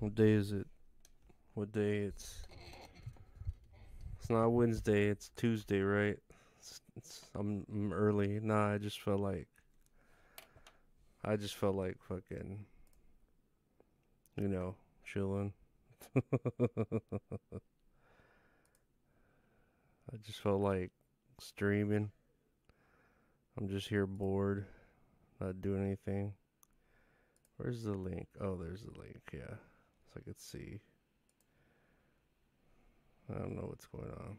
[0.00, 0.66] What day is it?
[1.52, 1.98] What day?
[1.98, 2.46] It's
[4.18, 5.08] it's not Wednesday.
[5.08, 6.16] It's Tuesday, right?
[6.58, 8.40] It's, it's I'm, I'm early.
[8.40, 9.46] Nah, I just felt like
[11.22, 12.64] I just felt like fucking,
[14.40, 14.74] you know,
[15.04, 15.52] chilling.
[16.16, 16.22] I
[20.24, 20.92] just felt like
[21.40, 22.10] streaming.
[23.58, 24.64] I'm just here bored,
[25.42, 26.32] not doing anything.
[27.58, 28.28] Where's the link?
[28.40, 29.20] Oh, there's the link.
[29.30, 29.56] Yeah,
[30.12, 30.80] so I could see.
[33.30, 34.36] I don't know what's going on.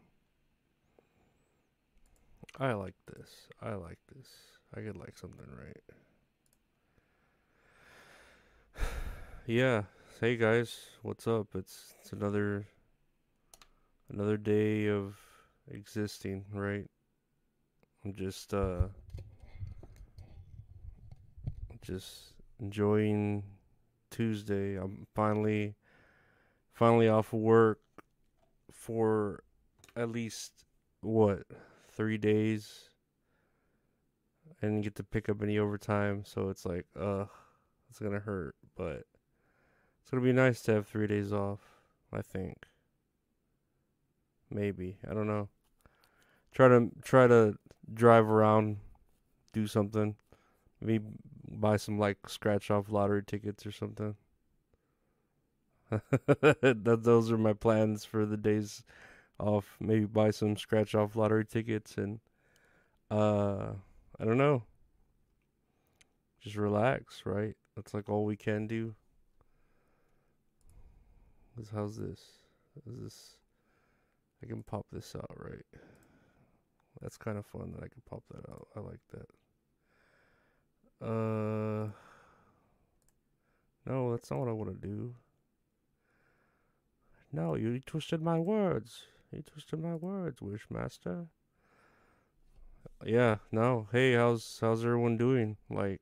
[2.60, 3.48] I like this.
[3.62, 4.28] I like this.
[4.76, 5.48] I could like something
[8.76, 8.86] right.
[9.46, 9.84] yeah.
[10.20, 11.48] Hey guys, what's up?
[11.56, 12.68] It's it's another
[14.12, 15.16] another day of
[15.70, 16.90] existing, right?
[18.04, 18.88] I'm just uh
[21.82, 23.44] just enjoying
[24.12, 24.76] Tuesday.
[24.76, 25.76] I'm finally
[26.74, 27.80] finally off of work
[28.72, 29.44] for
[29.96, 30.66] at least
[31.02, 31.44] what
[31.90, 32.90] three days.
[34.62, 37.30] I didn't get to pick up any overtime, so it's like, ugh,
[37.90, 39.06] it's gonna hurt, but
[40.02, 41.60] it's gonna be nice to have three days off.
[42.14, 42.66] I think.
[44.50, 45.48] Maybe I don't know.
[46.52, 47.56] Try to try to
[47.94, 48.78] drive around,
[49.54, 50.16] do something.
[50.82, 51.06] Maybe
[51.60, 54.16] buy some like scratch off lottery tickets or something.
[55.90, 58.84] that those are my plans for the days
[59.40, 59.76] off.
[59.80, 62.20] Maybe buy some scratch off lottery tickets and
[63.10, 63.74] uh
[64.20, 64.64] I don't know.
[66.42, 67.56] Just relax, right?
[67.76, 68.96] That's like all we can do.
[71.74, 72.22] How's this?
[72.88, 73.36] Is this
[74.44, 75.66] I can pop this out, right?
[77.02, 78.68] That's kind of fun that I can pop that out.
[78.76, 79.28] I like that.
[81.02, 81.88] Uh
[83.86, 85.16] No, that's not what I want to do.
[87.32, 89.06] No, you twisted my words.
[89.32, 91.28] You twisted my words, Wishmaster.
[93.06, 93.88] Yeah, no.
[93.92, 95.58] Hey, how's how's everyone doing?
[95.70, 96.02] Like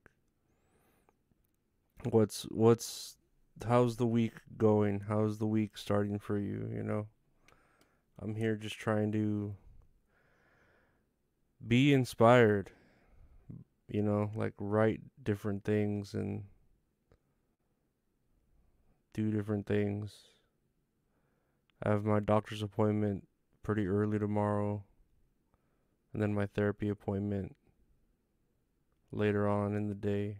[2.03, 3.17] what's what's
[3.65, 5.01] how's the week going?
[5.07, 7.07] How's the week starting for you, you know?
[8.21, 9.55] I'm here just trying to
[11.65, 12.71] be inspired.
[13.89, 16.43] You know, like write different things and
[19.13, 20.13] do different things.
[21.81, 23.27] I have my doctor's appointment
[23.63, 24.83] pretty early tomorrow,
[26.13, 27.55] and then my therapy appointment
[29.11, 30.37] later on in the day.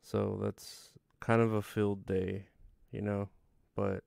[0.00, 0.90] So that's
[1.20, 2.46] kind of a filled day,
[2.90, 3.28] you know,
[3.76, 4.02] but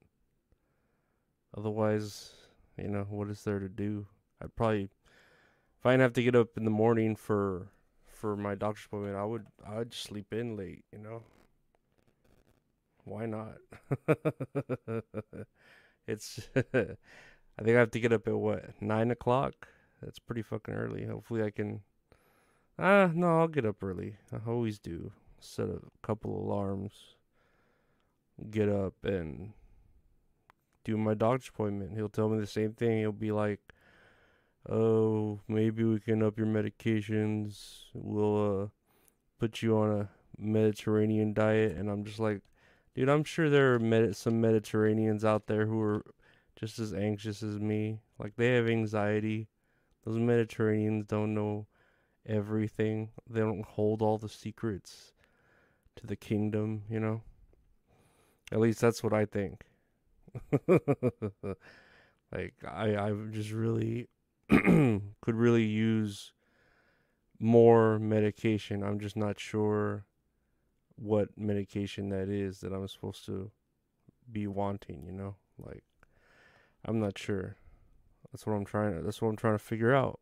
[1.58, 2.34] otherwise,
[2.78, 4.08] you know, what is there to do?
[4.42, 4.90] I'd probably
[5.86, 7.68] if I didn't have to get up in the morning for
[8.08, 11.22] for my doctor's appointment, I would I would sleep in late, you know
[13.04, 13.58] why not?
[16.08, 16.98] it's I think
[17.76, 19.68] I have to get up at what nine o'clock.
[20.02, 21.06] That's pretty fucking early.
[21.06, 21.82] Hopefully I can.
[22.80, 24.16] Ah, no, I'll get up early.
[24.34, 25.12] I always do.
[25.40, 26.94] Set a couple alarms.
[28.50, 29.54] Get up and
[30.84, 31.96] do my doctor's appointment.
[31.96, 32.98] He'll tell me the same thing.
[32.98, 33.75] He'll be like,
[34.70, 37.86] "Oh, maybe we can up your medications.
[37.94, 38.68] We'll uh
[39.40, 42.42] put you on a Mediterranean diet." And I'm just like,
[42.96, 46.06] Dude, I'm sure there are med- some Mediterraneans out there who are
[46.56, 48.00] just as anxious as me.
[48.20, 49.50] Like they have anxiety.
[50.06, 51.68] Those Mediterraneans don't know
[52.26, 53.12] everything.
[53.30, 55.14] They don't hold all the secrets
[55.98, 57.22] to the kingdom, you know?
[58.52, 59.64] At least that's what I think.
[62.32, 64.08] like I I'm just really
[65.22, 66.34] could really use
[67.40, 68.84] more medication.
[68.84, 70.06] I'm just not sure
[70.96, 73.52] what medication that is that I'm supposed to
[74.32, 75.36] be wanting, you know?
[75.58, 75.84] Like
[76.84, 77.56] I'm not sure.
[78.32, 80.20] That's what I'm trying to that's what I'm trying to figure out.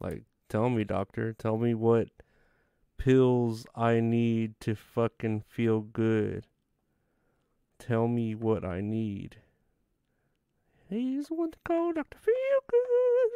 [0.00, 2.08] Like tell me, doctor, tell me what
[2.98, 6.46] pills I need to fucking feel good.
[7.78, 9.36] Tell me what I need.
[10.92, 12.18] He's the one to call Dr.
[12.18, 12.34] Feel
[12.68, 13.30] Good.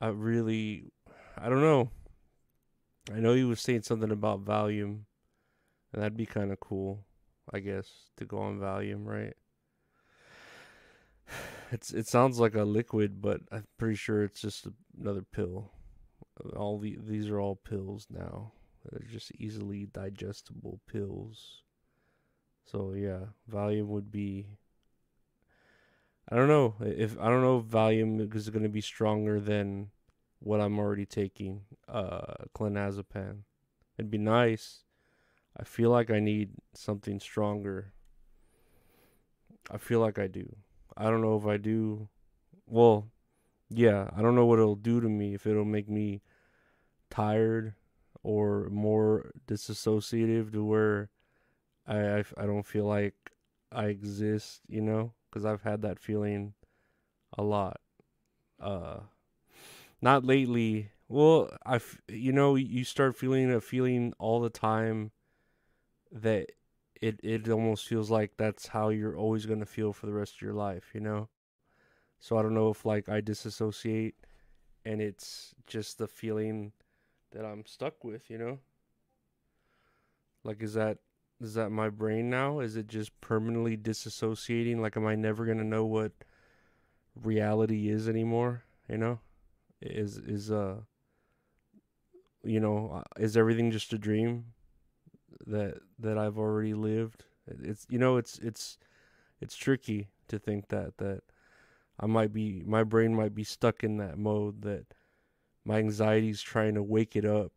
[0.00, 0.92] I really
[1.36, 1.90] I don't know.
[3.12, 5.00] I know he was saying something about Valium,
[5.92, 7.04] and that'd be kind of cool,
[7.52, 9.34] I guess, to go on Valium, right?
[11.72, 14.68] It's it sounds like a liquid, but I'm pretty sure it's just
[15.00, 15.72] another pill.
[16.54, 18.52] All the these are all pills now.
[18.84, 21.62] They're just easily digestible pills.
[22.64, 23.20] So yeah,
[23.50, 24.46] Valium would be.
[26.28, 29.90] I don't know if I don't know if Valium is going to be stronger than
[30.40, 33.40] what I'm already taking, uh, clonazepam.
[33.98, 34.84] It'd be nice.
[35.56, 37.92] I feel like I need something stronger.
[39.70, 40.56] I feel like I do.
[40.96, 42.08] I don't know if I do.
[42.66, 43.08] Well,
[43.70, 46.22] yeah, I don't know what it'll do to me if it'll make me
[47.10, 47.74] tired
[48.22, 51.10] or more disassociative to where
[51.86, 53.14] I, I, I don't feel like
[53.70, 56.54] I exist, you know, because I've had that feeling
[57.36, 57.80] a lot.
[58.60, 59.00] Uh,
[60.00, 60.92] not lately.
[61.08, 65.10] Well, I, you know, you start feeling a feeling all the time
[66.12, 66.52] that
[67.02, 70.42] it it almost feels like that's how you're always gonna feel for the rest of
[70.42, 71.28] your life, you know.
[72.20, 74.14] So I don't know if like I disassociate,
[74.84, 76.72] and it's just the feeling
[77.32, 78.60] that I'm stuck with, you know.
[80.44, 80.98] Like, is that
[81.44, 82.60] is that my brain now?
[82.60, 84.80] Is it just permanently disassociating?
[84.80, 86.12] Like, am I never gonna know what
[87.14, 88.64] reality is anymore?
[88.88, 89.20] You know,
[89.80, 90.80] is is uh,
[92.42, 94.46] you know, uh, is everything just a dream
[95.46, 97.24] that that I've already lived?
[97.46, 98.78] It's you know, it's it's
[99.40, 101.22] it's tricky to think that that
[102.00, 104.86] I might be my brain might be stuck in that mode that
[105.64, 107.52] my anxiety's trying to wake it up,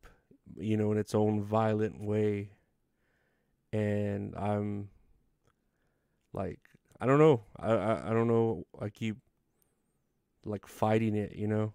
[0.58, 2.52] you know, in its own violent way
[3.72, 4.90] and I'm
[6.34, 6.60] like
[7.00, 7.44] I don't know.
[7.58, 8.66] I, I I don't know.
[8.80, 9.18] I keep
[10.46, 11.74] like fighting it, you know.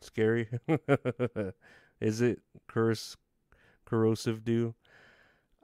[0.00, 0.48] Scary.
[2.00, 3.16] Is it curse
[3.84, 4.74] corrosive do?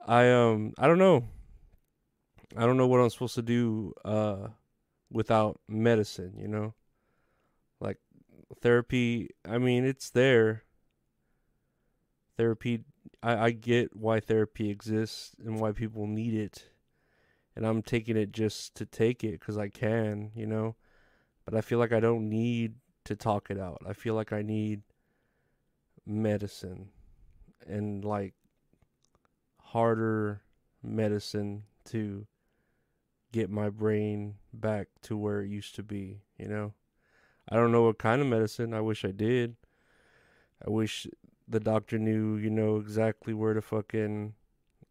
[0.05, 1.23] I um I don't know.
[2.55, 4.49] I don't know what I'm supposed to do uh
[5.11, 6.73] without medicine, you know?
[7.79, 7.97] Like
[8.61, 10.63] therapy, I mean, it's there.
[12.37, 12.83] Therapy
[13.21, 16.65] I, I get why therapy exists and why people need it.
[17.55, 20.75] And I'm taking it just to take it because I can, you know.
[21.45, 22.75] But I feel like I don't need
[23.05, 23.81] to talk it out.
[23.87, 24.81] I feel like I need
[26.05, 26.89] medicine
[27.65, 28.33] and like
[29.61, 30.41] harder
[30.83, 32.27] medicine to
[33.31, 36.73] get my brain back to where it used to be, you know.
[37.49, 38.73] I don't know what kind of medicine.
[38.73, 39.55] I wish I did.
[40.65, 41.07] I wish
[41.47, 44.33] the doctor knew, you know, exactly where to fucking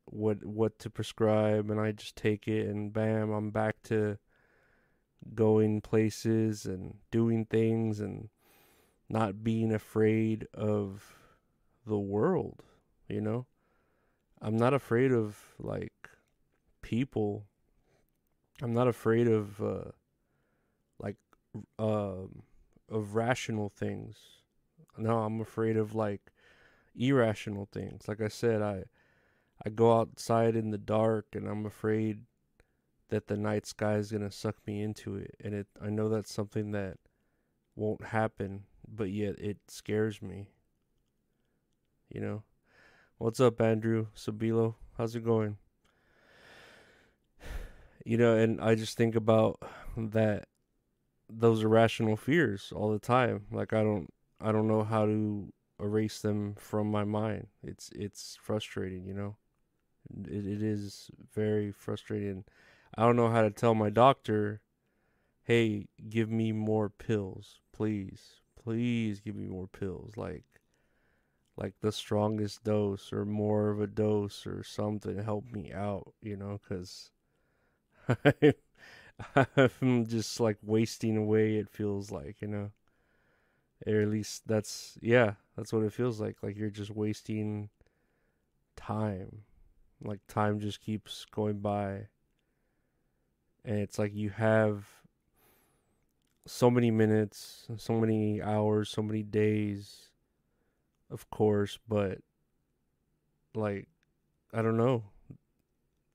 [0.07, 4.19] what what to prescribe and I just take it and bam, I'm back to
[5.35, 8.29] going places and doing things and
[9.09, 11.15] not being afraid of
[11.87, 12.63] the world,
[13.09, 13.47] you know?
[14.41, 16.11] I'm not afraid of like
[16.83, 17.47] people.
[18.63, 19.91] I'm not afraid of uh
[20.99, 21.17] like
[21.79, 22.43] um
[22.89, 24.17] of rational things.
[24.97, 26.33] No, I'm afraid of like
[26.97, 28.09] irrational things.
[28.09, 28.85] Like I said, I
[29.65, 32.23] I go outside in the dark and I'm afraid
[33.09, 36.09] that the night sky is going to suck me into it and it I know
[36.09, 36.99] that's something that
[37.75, 40.49] won't happen, but yet it scares me.
[42.09, 42.43] You know.
[43.19, 44.75] What's up, Andrew Sabilo?
[44.99, 45.57] How's it going?
[48.05, 49.61] You know, and I just think about
[49.97, 50.47] that
[51.29, 53.47] those irrational fears all the time.
[53.51, 57.49] Like I don't I don't know how to erase them from my mind.
[57.63, 59.37] It's it's frustrating, you know.
[60.27, 62.45] It it is very frustrating.
[62.97, 64.63] I don't know how to tell my doctor,
[65.45, 68.41] "Hey, give me more pills, please.
[68.57, 70.45] Please give me more pills." Like
[71.57, 76.37] like the strongest dose or more of a dose or something help me out, you
[76.37, 77.11] know, cuz
[79.57, 82.71] I'm just like wasting away it feels like, you know.
[83.87, 86.37] Or at least that's yeah, that's what it feels like.
[86.43, 87.71] Like you're just wasting
[88.77, 89.43] time.
[90.03, 92.09] Like time just keeps going by.
[93.65, 94.87] And it's like you have
[96.47, 100.11] so many minutes, so many hours, so many days,
[101.11, 102.19] of course, but
[103.55, 103.89] like,
[104.53, 105.05] I don't know.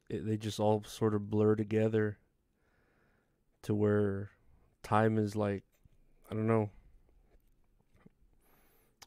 [0.10, 2.18] It, they just all sort of blur together
[3.64, 4.32] to where
[4.84, 5.64] time is like,
[6.30, 6.70] I don't know.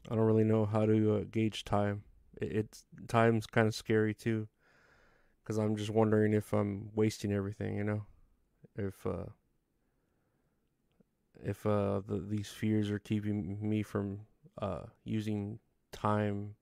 [0.09, 2.03] I don't really know how to uh, gauge time.
[2.41, 4.47] It, it's time's kind of scary too,
[5.43, 7.77] because I'm just wondering if I'm wasting everything.
[7.77, 8.05] You know,
[8.77, 9.27] if uh,
[11.43, 14.21] if uh, the, these fears are keeping me from
[14.61, 15.59] uh, using
[15.91, 16.55] time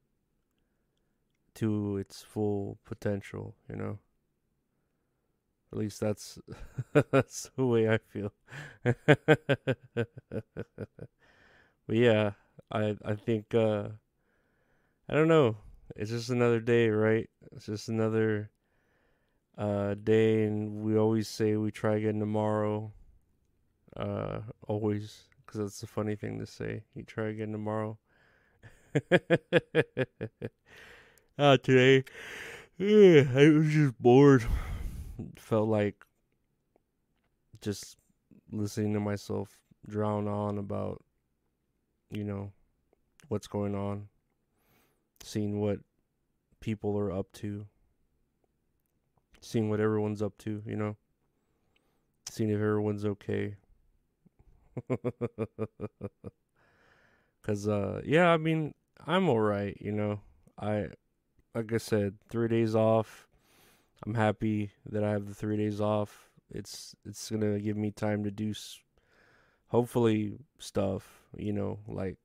[1.56, 3.56] to its full potential.
[3.70, 4.00] You know.
[5.72, 6.38] At least that's
[7.12, 8.32] that's the way I feel.
[8.84, 10.06] but
[11.90, 12.32] yeah,
[12.72, 13.89] I I think uh
[15.10, 15.58] I don't know.
[15.96, 17.29] It's just another day, right?
[17.51, 18.50] It's just another
[19.58, 22.91] uh day and we always say we try again tomorrow.
[23.96, 26.84] Uh always cuz that's the funny thing to say.
[26.96, 27.98] You try again tomorrow.
[31.38, 32.03] uh today
[32.77, 34.46] Yeah, I was just bored.
[35.38, 36.05] Felt like
[37.62, 37.98] just
[38.51, 41.01] listening to myself drown on about,
[42.13, 42.51] you know,
[43.29, 44.10] what's going on,
[45.24, 45.79] seeing what
[46.60, 47.65] people are up to,
[49.41, 50.96] seeing what everyone's up to, you know,
[52.29, 53.55] seeing if everyone's okay.
[57.43, 58.74] Cause uh yeah, I mean,
[59.05, 60.22] I'm all right, you know.
[60.60, 60.88] I
[61.55, 63.27] like I said, 3 days off.
[64.05, 66.32] I'm happy that I have the 3 days off.
[66.51, 68.79] It's it's going to give me time to do s-
[69.70, 72.18] hopefully stuff, you know, like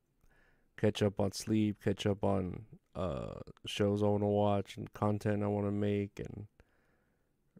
[0.78, 5.42] catch up on sleep, catch up on uh shows I want to watch and content
[5.42, 6.46] I want to make and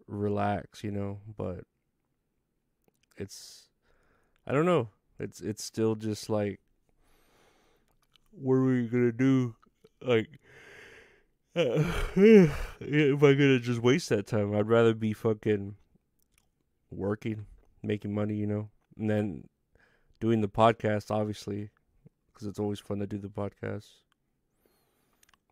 [0.07, 1.61] relax, you know, but
[3.17, 3.69] it's
[4.47, 4.89] I don't know.
[5.19, 6.61] It's it's still just like
[8.33, 9.55] what are we gonna do?
[10.01, 10.29] Like,
[11.55, 15.77] if I gonna just waste that time, I'd rather be fucking
[16.91, 17.47] working,
[17.83, 19.45] making money, you know, and then
[20.21, 21.71] doing the podcast, obviously,
[22.33, 23.87] because it's always fun to do the podcast.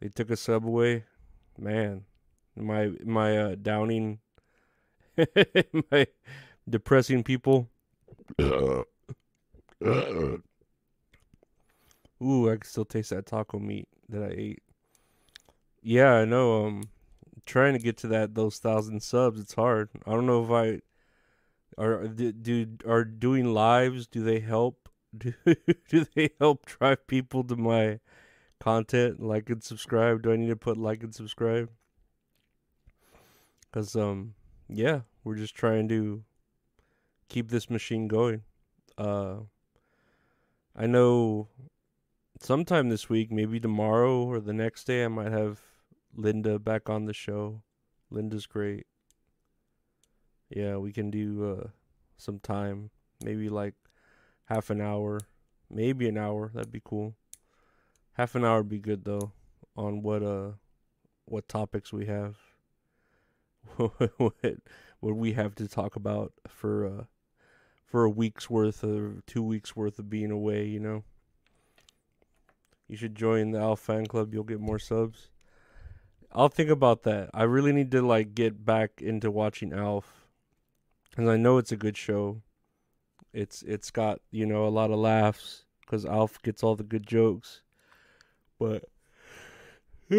[0.01, 1.05] They took a subway,
[1.59, 2.05] man.
[2.57, 4.21] My my uh, downing,
[5.91, 6.07] my
[6.69, 7.69] depressing people.
[8.41, 8.85] Ooh,
[12.51, 14.63] I can still taste that taco meat that I ate.
[15.83, 16.67] Yeah, I know.
[16.67, 16.85] Um,
[17.45, 19.91] trying to get to that those thousand subs, it's hard.
[20.07, 20.81] I don't know if I
[21.79, 24.07] are do, are doing lives.
[24.07, 24.89] Do they help?
[25.17, 25.33] Do
[25.89, 28.01] do they help drive people to my
[28.61, 29.23] content?
[29.23, 30.23] Like and subscribe.
[30.23, 31.71] Do I need to put like and subscribe?
[33.73, 34.35] Cause um,
[34.69, 36.25] yeah, we're just trying to
[37.29, 38.43] keep this machine going.
[38.99, 39.37] Uh,
[40.75, 41.49] I know
[42.41, 45.61] sometime this week, maybe tomorrow or the next day, I might have
[46.15, 47.63] Linda back on the show.
[48.11, 48.87] Linda's great.
[50.49, 51.69] Yeah, we can do uh,
[52.17, 52.91] some time,
[53.23, 53.75] maybe like
[54.45, 55.21] half an hour,
[55.71, 56.51] maybe an hour.
[56.55, 57.15] That'd be cool.
[58.13, 59.33] Half an hour would be good though,
[59.77, 60.53] on what uh,
[61.25, 62.37] what topics we have,
[63.77, 64.59] what
[65.01, 67.05] what we have to talk about for uh,
[67.85, 70.67] for a week's worth of two weeks worth of being away.
[70.67, 71.05] You know.
[72.89, 74.33] You should join the Alf fan club.
[74.33, 75.29] You'll get more subs.
[76.33, 77.31] I'll think about that.
[77.35, 80.16] I really need to like get back into watching Alf,
[81.17, 82.43] and I know it's a good show.
[83.33, 87.07] It's it's got you know a lot of laughs because Alf gets all the good
[87.07, 87.63] jokes,
[88.59, 88.85] but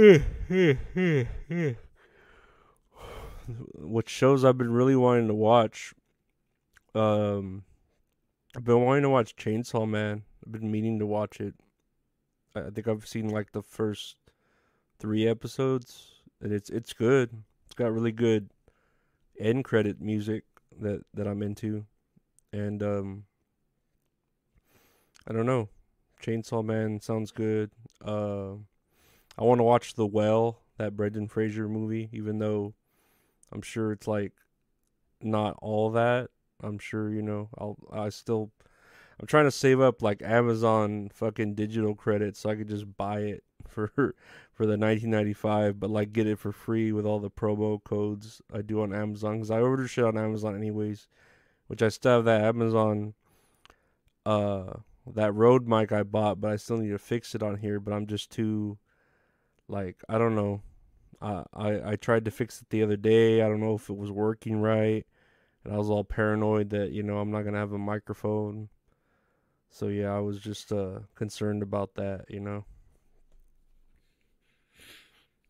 [3.74, 5.94] what shows I've been really wanting to watch.
[6.94, 7.64] Um,
[8.56, 10.24] I've been wanting to watch Chainsaw Man.
[10.46, 11.54] I've been meaning to watch it.
[12.56, 14.16] I think I've seen like the first
[15.00, 17.44] three episodes, and it's it's good.
[17.66, 18.50] It's got really good
[19.40, 20.44] end credit music
[20.82, 21.86] that that I'm into,
[22.52, 23.24] and um,
[25.28, 25.70] I don't know,
[26.22, 27.72] Chainsaw Man sounds good.
[28.04, 28.54] Uh,
[29.38, 32.74] I want to watch The Whale, that Brendan Fraser movie, even though
[33.52, 34.34] I'm sure it's like
[35.22, 36.30] not all that.
[36.62, 38.52] I'm sure you know I'll I still
[39.20, 43.20] I'm trying to save up like Amazon fucking digital credits so I could just buy
[43.22, 44.16] it for
[44.58, 48.62] for the 1995, but like get it for free with all the promo codes I
[48.62, 51.08] do on Amazon because I order shit on Amazon anyways,
[51.68, 53.14] which I still have that Amazon
[54.26, 54.74] uh
[55.14, 57.80] that Rode mic I bought, but I still need to fix it on here.
[57.80, 58.78] But I'm just too
[59.68, 60.62] like I don't know.
[61.22, 63.42] I I I tried to fix it the other day.
[63.42, 65.06] I don't know if it was working right,
[65.64, 68.70] and I was all paranoid that you know I'm not gonna have a microphone
[69.70, 72.66] so yeah, I was just uh, concerned about that, you know.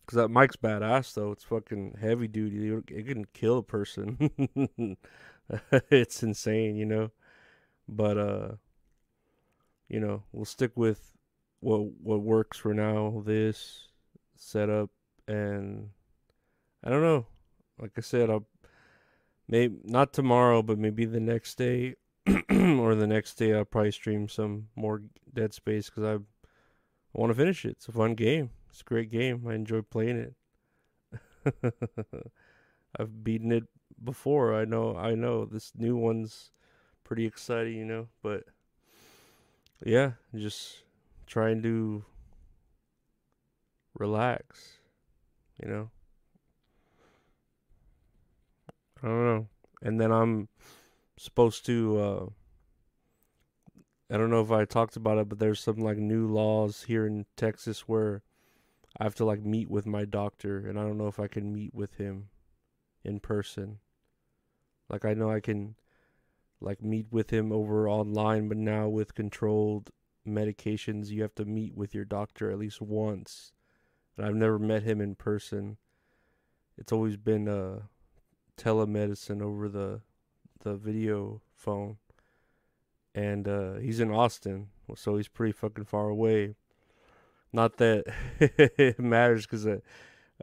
[0.07, 1.33] Cause that mic's badass though.
[1.33, 2.73] It's fucking heavy duty.
[2.95, 4.17] It can kill a person.
[5.91, 7.11] it's insane, you know.
[7.89, 8.51] But uh,
[9.89, 11.11] you know, we'll stick with
[11.59, 13.21] what what works for now.
[13.25, 13.89] This
[14.37, 14.91] setup,
[15.27, 15.89] and
[16.85, 17.25] I don't know.
[17.77, 18.47] Like I said, I'll
[19.49, 21.95] maybe not tomorrow, but maybe the next day
[22.49, 25.01] or the next day I'll probably stream some more
[25.33, 26.17] Dead Space because I
[27.13, 27.71] want to finish it.
[27.71, 28.51] It's a fun game.
[28.69, 29.45] It's a great game.
[29.47, 30.33] I enjoy playing
[31.43, 31.63] it.
[32.99, 33.65] I've beaten it
[34.03, 34.53] before.
[34.53, 34.95] I know.
[34.95, 36.51] I know this new one's
[37.03, 38.07] pretty exciting, you know.
[38.21, 38.43] But
[39.83, 40.83] yeah, just
[41.25, 42.03] trying to
[43.97, 44.79] relax,
[45.61, 45.89] you know.
[49.03, 49.47] I don't know.
[49.81, 50.47] And then I'm
[51.17, 52.25] supposed to uh
[54.09, 57.05] I don't know if I talked about it, but there's some like new laws here
[57.05, 58.23] in Texas where
[58.97, 61.53] I have to like meet with my doctor, and I don't know if I can
[61.53, 62.29] meet with him
[63.03, 63.79] in person.
[64.89, 65.75] Like I know I can
[66.59, 69.91] like meet with him over online, but now with controlled
[70.27, 73.51] medications, you have to meet with your doctor at least once.
[74.17, 75.77] And I've never met him in person.
[76.77, 77.81] It's always been uh
[78.57, 80.01] telemedicine over the
[80.63, 81.97] the video phone.
[83.13, 86.55] And uh he's in Austin, so he's pretty fucking far away.
[87.53, 88.05] Not that
[88.39, 89.79] it matters cuz uh,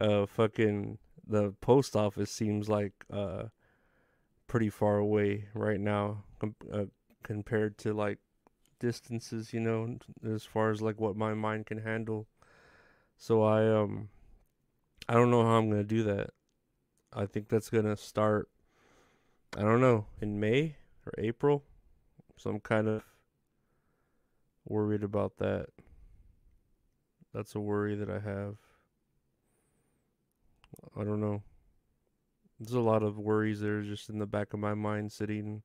[0.01, 3.45] uh fucking the post office seems like uh
[4.47, 6.85] pretty far away right now com- uh,
[7.23, 8.19] compared to like
[8.79, 12.27] distances, you know, as far as like what my mind can handle.
[13.17, 14.09] So I um
[15.09, 16.31] I don't know how I'm to do that.
[17.13, 18.49] I think that's to start
[19.57, 21.63] I don't know, in May or April.
[22.37, 23.05] So I'm kind of
[24.67, 25.69] worried about that.
[27.35, 28.57] That's a worry that I have.
[30.97, 31.43] I don't know.
[32.59, 35.63] There's a lot of worries that are just in the back of my mind sitting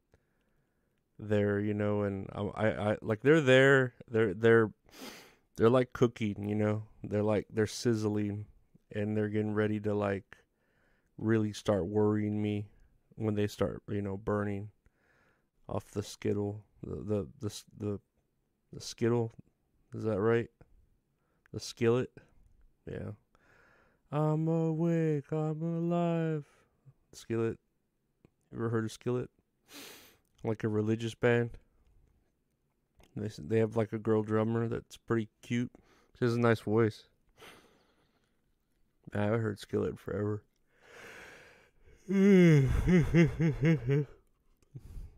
[1.17, 4.71] there, you know, and I, I, I like they're there, they're they're
[5.57, 8.45] they're like cooking, you know, they're like they're sizzling,
[8.91, 10.37] and they're getting ready to like
[11.17, 12.67] really start worrying me
[13.15, 14.69] when they start, you know, burning
[15.67, 17.99] off the skittle, the the the the,
[18.73, 19.33] the skittle,
[19.93, 20.49] is that right?
[21.53, 22.11] The skillet,
[22.89, 23.11] yeah.
[24.11, 26.45] I'm awake, I'm alive.
[27.13, 27.57] Skillet.
[28.51, 29.29] You ever heard of Skillet?
[30.43, 31.51] Like a religious band.
[33.15, 35.71] They they have like a girl drummer that's pretty cute.
[36.17, 37.03] She has a nice voice.
[39.13, 40.43] I haven't heard Skillet forever.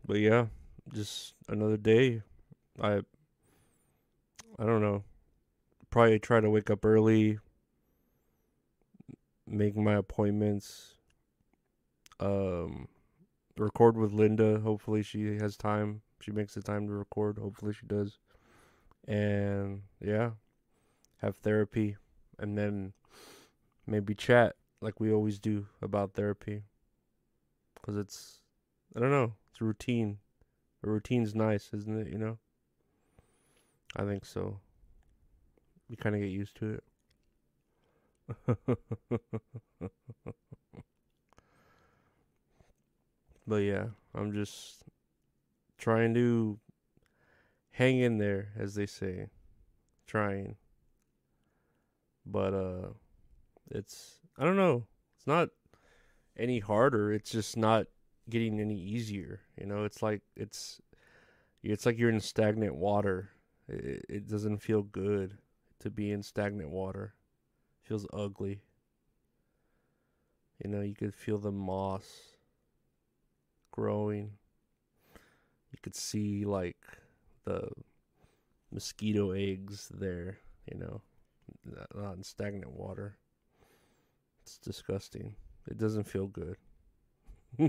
[0.06, 0.46] but yeah,
[0.92, 2.22] just another day.
[2.80, 3.00] I
[4.58, 5.04] I don't know.
[5.92, 7.38] Probably try to wake up early,
[9.46, 10.94] make my appointments,
[12.18, 12.88] um,
[13.58, 14.58] record with Linda.
[14.60, 16.00] Hopefully, she has time.
[16.20, 17.36] She makes the time to record.
[17.36, 18.18] Hopefully, she does.
[19.06, 20.30] And yeah,
[21.20, 21.98] have therapy,
[22.38, 22.94] and then
[23.86, 26.62] maybe chat like we always do about therapy.
[27.82, 28.40] Cause it's,
[28.96, 30.18] I don't know, it's routine.
[30.82, 32.10] A routine's nice, isn't it?
[32.10, 32.38] You know.
[33.94, 34.60] I think so.
[35.92, 36.80] You kind of get used to
[38.48, 38.58] it.
[43.46, 44.84] But yeah, I'm just
[45.76, 46.58] trying to
[47.72, 49.26] hang in there, as they say.
[50.06, 50.56] Trying.
[52.24, 52.88] But uh
[53.70, 54.86] it's I don't know.
[55.18, 55.50] It's not
[56.34, 57.12] any harder.
[57.12, 57.88] It's just not
[58.30, 59.40] getting any easier.
[59.60, 60.80] You know, it's like it's
[61.62, 63.32] it's like you're in stagnant water.
[63.68, 65.36] It, it doesn't feel good
[65.82, 67.14] to be in stagnant water.
[67.82, 68.62] Feels ugly.
[70.62, 72.36] You know, you could feel the moss
[73.72, 74.32] growing.
[75.72, 76.76] You could see like
[77.44, 77.68] the
[78.70, 80.38] mosquito eggs there,
[80.70, 81.00] you know,
[81.94, 83.16] not in stagnant water.
[84.42, 85.34] It's disgusting.
[85.68, 86.56] It doesn't feel good.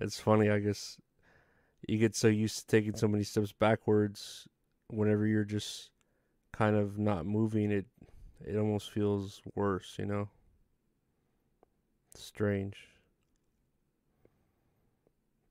[0.00, 0.98] it's funny, I guess.
[1.86, 4.46] You get so used to taking so many steps backwards
[4.88, 5.90] whenever you're just
[6.52, 7.86] kind of not moving it
[8.44, 10.28] it almost feels worse, you know.
[12.14, 12.88] strange.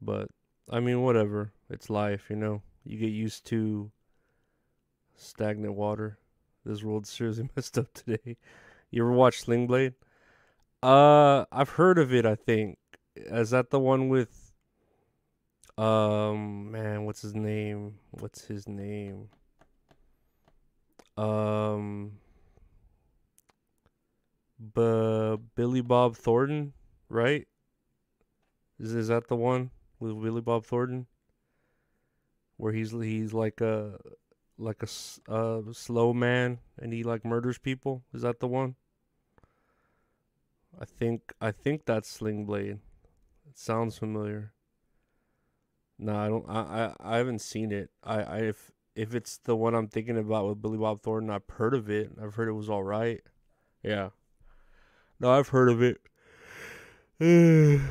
[0.02, 0.30] But
[0.70, 1.52] I mean, whatever.
[1.70, 2.62] It's life, you know.
[2.84, 3.92] You get used to
[5.16, 6.18] stagnant water.
[6.66, 8.38] This world's seriously messed up today.
[8.92, 9.94] You ever watch Sling Blade?
[10.82, 12.26] Uh, I've heard of it.
[12.26, 12.80] I think
[13.16, 14.54] is that the one with
[15.78, 18.00] um man, what's his name?
[18.12, 19.30] What's his name?
[21.19, 22.13] Um,
[24.73, 26.73] B- Billy Bob Thornton,
[27.10, 27.47] right?
[28.79, 29.71] Is is that the one?
[29.99, 31.08] with Billy Bob Thornton,
[32.58, 33.99] where he's he's like a
[34.58, 34.88] like a
[35.32, 38.03] uh, slow man and he like murders people.
[38.13, 38.75] Is that the one?
[40.79, 42.79] I think I think that's Sling Blade.
[43.47, 44.53] It sounds familiar.
[45.97, 46.45] No, I don't.
[46.49, 47.89] I, I I haven't seen it.
[48.03, 51.50] I I if if it's the one I'm thinking about with Billy Bob Thornton, I've
[51.50, 52.12] heard of it.
[52.22, 53.22] I've heard it was all right.
[53.82, 54.10] Yeah.
[55.22, 56.02] No, I've heard of it.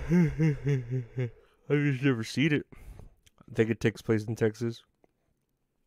[1.71, 2.66] I've just never seen it.
[2.75, 4.83] I think it takes place in Texas.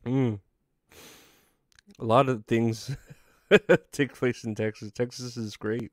[0.08, 0.40] Mm.
[2.00, 2.98] A lot of things
[3.92, 4.92] take place in Texas.
[4.92, 5.92] Texas is great.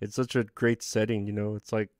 [0.00, 1.54] It's such a great setting, you know.
[1.54, 1.90] It's like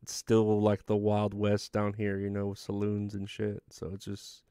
[0.00, 3.64] it's still like the Wild West down here, you know, with saloons and shit.
[3.68, 4.44] So it's just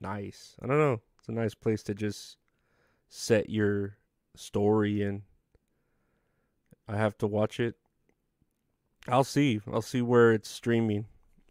[0.00, 0.56] nice.
[0.62, 1.00] I don't know.
[1.18, 2.36] It's a nice place to just
[3.08, 3.96] set your
[4.36, 5.22] story and
[6.88, 7.76] I have to watch it.
[9.08, 9.60] I'll see.
[9.70, 11.06] I'll see where it's streaming.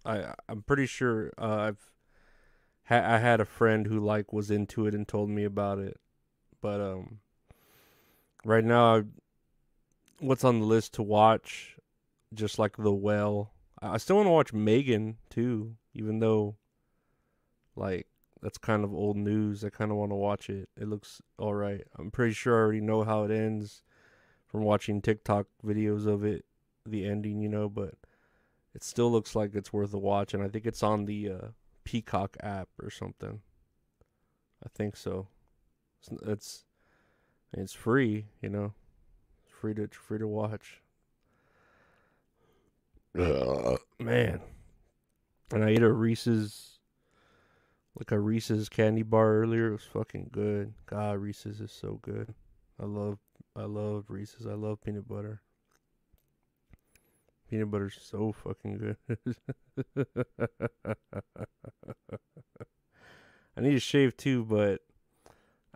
[0.06, 1.92] I I'm pretty sure uh, I've
[2.86, 6.00] ha- I had a friend who like was into it and told me about it.
[6.62, 7.20] But um
[8.44, 9.04] right now I,
[10.20, 11.78] what's on the list to watch
[12.34, 13.52] just like The Whale.
[13.82, 16.58] I still want to watch Megan too, even though
[17.76, 18.08] like
[18.42, 19.64] that's kind of old news.
[19.64, 20.70] I kind of want to watch it.
[20.80, 21.82] It looks all right.
[21.98, 23.84] I'm pretty sure I already know how it ends
[24.48, 26.46] from watching TikTok videos of it,
[26.86, 27.96] the ending, you know, but
[28.74, 31.48] it still looks like it's worth a watch and I think it's on the uh,
[31.84, 33.42] Peacock app or something.
[34.64, 35.28] I think so.
[36.00, 36.64] It's it's,
[37.54, 38.74] it's free, you know.
[39.46, 40.82] It's free to free to watch.
[43.18, 44.40] Uh, man.
[45.52, 46.79] And I ate a Reese's
[48.00, 49.68] like a Reese's candy bar earlier.
[49.68, 50.74] It was fucking good.
[50.86, 52.34] God, Reese's is so good.
[52.82, 53.20] I love
[53.56, 54.48] I love Reese's.
[54.48, 55.42] I love peanut butter.
[57.50, 59.36] Peanut butter's so fucking good.
[63.58, 64.82] I need to shave too, but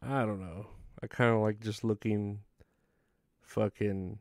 [0.02, 0.68] I don't know.
[1.02, 2.40] I kind of like just looking
[3.42, 4.20] fucking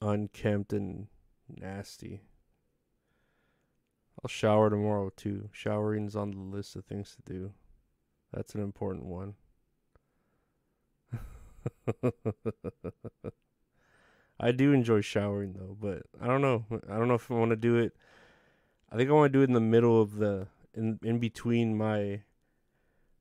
[0.00, 1.06] unkempt and
[1.48, 2.22] nasty.
[4.24, 5.48] I'll shower tomorrow too.
[5.52, 7.52] Showering's on the list of things to do.
[8.32, 9.34] That's an important one.
[14.40, 16.64] I do enjoy showering though, but I don't know.
[16.88, 17.96] I don't know if I want to do it.
[18.90, 21.76] I think I want to do it in the middle of the in in between
[21.76, 22.22] my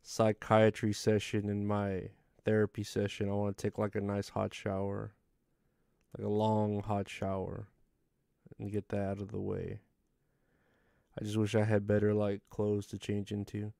[0.04, 2.10] psychiatry session and my
[2.46, 3.30] therapy session.
[3.30, 5.14] I want to take like a nice hot shower.
[6.18, 7.68] Like a long hot shower
[8.60, 9.80] and get that out of the way.
[11.20, 13.74] I just wish I had better like clothes to change into.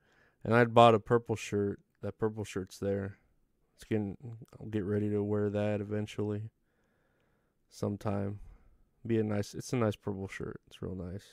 [0.44, 1.80] And I'd bought a purple shirt.
[2.02, 3.18] That purple shirt's there.
[3.76, 4.18] It's getting
[4.60, 6.50] I'll get ready to wear that eventually.
[7.70, 8.40] Sometime.
[9.06, 10.62] Be a nice it's a nice purple shirt.
[10.68, 11.26] It's real nice.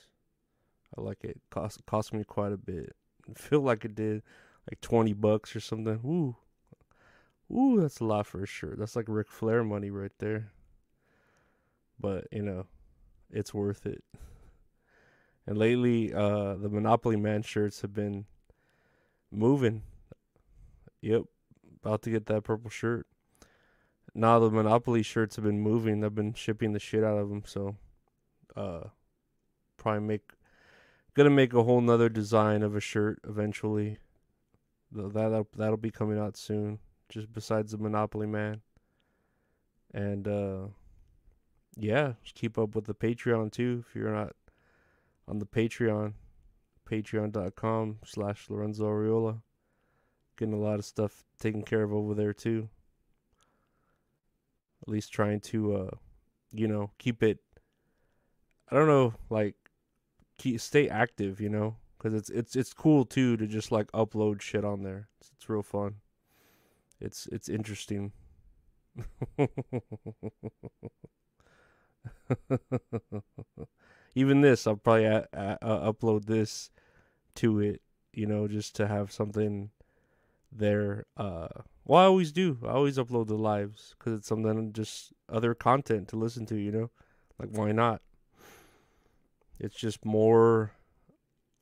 [0.97, 1.41] I like it.
[1.51, 2.95] Cost cost me quite a bit.
[3.29, 4.23] I feel like it did
[4.71, 6.01] like twenty bucks or something.
[6.05, 6.37] Ooh.
[7.51, 8.79] Ooh, that's a lot for a shirt.
[8.79, 10.53] That's like Ric Flair money right there.
[11.99, 12.67] But, you know,
[13.31, 14.05] it's worth it.
[15.49, 18.27] And lately, uh, the Monopoly Man shirts have been
[19.33, 19.83] moving.
[21.01, 21.23] Yep,
[21.83, 23.07] about to get that purple shirt.
[24.15, 26.05] Now the Monopoly shirts have been moving.
[26.05, 27.77] I've been shipping the shit out of them, so
[28.57, 28.89] uh,
[29.79, 30.33] probably make
[31.15, 33.97] gonna make a whole nother design of a shirt eventually.
[34.93, 36.79] That that'll, be coming out soon.
[37.09, 38.61] Just besides the Monopoly Man,
[39.95, 40.67] and uh,
[41.75, 43.83] yeah, just keep up with the Patreon too.
[43.89, 44.35] If you're not
[45.29, 46.15] on the Patreon,
[46.91, 49.43] patreon.com slash Lorenzo Ariola.
[50.37, 52.69] Getting a lot of stuff taken care of over there too.
[54.83, 55.91] At least trying to, uh,
[56.53, 57.39] you know, keep it.
[58.71, 59.57] I don't know, like,
[60.39, 64.41] keep stay active, you know, because it's it's it's cool too to just like upload
[64.41, 65.09] shit on there.
[65.21, 65.97] It's, it's real fun.
[67.01, 68.13] It's it's interesting.
[74.15, 76.71] even this, I'll probably uh, uh, upload this
[77.37, 79.71] to it, you know, just to have something
[80.51, 81.07] there.
[81.17, 81.49] Uh,
[81.85, 82.59] well, I always do.
[82.65, 86.73] I always upload the lives because it's something just other content to listen to, you
[86.73, 86.91] know,
[87.39, 88.03] like why not?
[89.61, 90.73] It's just more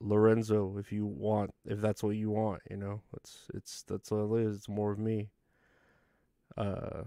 [0.00, 3.00] Lorenzo if you want, if that's what you want, you know.
[3.16, 4.56] It's it's that's all it is.
[4.56, 5.30] It's more of me.
[6.56, 7.04] Uh,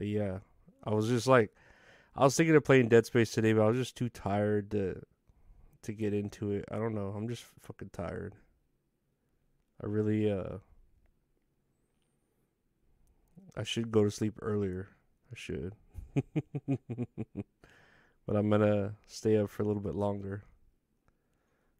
[0.00, 0.38] yeah.
[0.84, 1.50] I was just like
[2.18, 5.00] I was thinking of playing Dead Space today, but I was just too tired to
[5.82, 6.64] to get into it.
[6.68, 7.14] I don't know.
[7.16, 8.34] I'm just fucking tired.
[9.80, 10.58] I really uh
[13.56, 14.88] I should go to sleep earlier.
[15.32, 15.74] I should.
[18.26, 20.44] but I'm going to stay up for a little bit longer.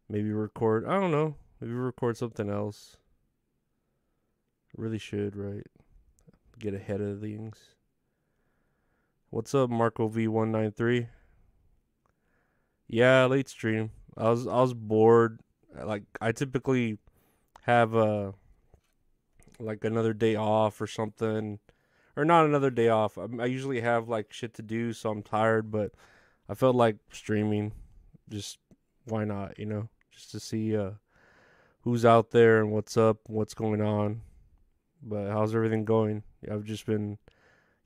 [0.09, 1.37] Maybe record, I don't know.
[1.61, 2.97] Maybe record something else.
[4.77, 5.67] Really should, right?
[6.59, 7.59] Get ahead of things.
[9.31, 11.07] What's up, Marco V193?
[12.87, 13.91] Yeah, late stream.
[14.17, 15.41] I was I was bored.
[15.79, 16.97] Like I typically
[17.65, 18.33] have a uh,
[19.61, 21.59] like another day off or something,
[22.17, 23.19] or not another day off.
[23.19, 25.71] I, I usually have like shit to do, so I'm tired.
[25.71, 25.93] But
[26.49, 27.73] I felt like streaming.
[28.31, 28.57] Just
[29.05, 29.59] why not?
[29.59, 30.93] You know, just to see uh,
[31.83, 34.23] who's out there and what's up, what's going on.
[35.03, 36.23] But how's everything going?
[36.51, 37.19] I've just been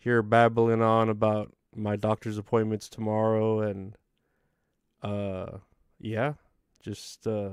[0.02, 3.96] here babbling on about my doctor's appointments tomorrow and
[5.02, 5.58] uh
[5.98, 6.34] yeah
[6.82, 7.50] just uh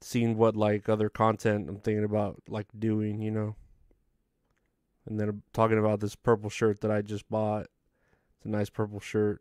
[0.00, 3.56] seeing what like other content i'm thinking about like doing you know
[5.06, 7.68] and then I'm talking about this purple shirt that I just bought.
[8.36, 9.40] It's a nice purple shirt.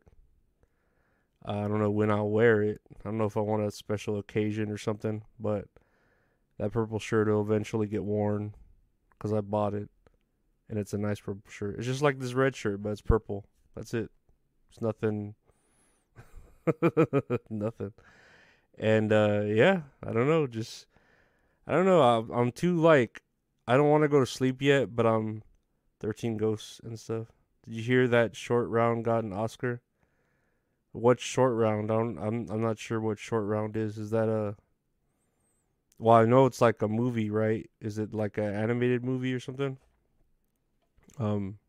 [1.47, 2.81] Uh, I don't know when I'll wear it.
[2.99, 5.65] I don't know if I want a special occasion or something, but
[6.59, 8.53] that purple shirt will eventually get worn
[9.11, 9.89] because I bought it,
[10.69, 11.75] and it's a nice purple shirt.
[11.77, 13.45] It's just like this red shirt, but it's purple.
[13.75, 14.09] That's it.
[14.69, 15.35] It's nothing.
[17.49, 17.93] nothing.
[18.77, 20.47] And uh, yeah, I don't know.
[20.47, 20.87] Just
[21.67, 22.01] I don't know.
[22.01, 23.21] I'm, I'm too like
[23.67, 25.43] I don't want to go to sleep yet, but I'm
[25.99, 27.27] 13 Ghosts and stuff.
[27.65, 29.81] Did you hear that Short Round got an Oscar?
[30.91, 31.91] What Short Round?
[31.91, 33.97] I don't, I'm I'm not sure what Short Round is.
[33.97, 34.55] Is that a
[35.97, 37.69] well, I know it's like a movie, right?
[37.79, 39.77] Is it like an animated movie or something?
[41.17, 41.59] Um,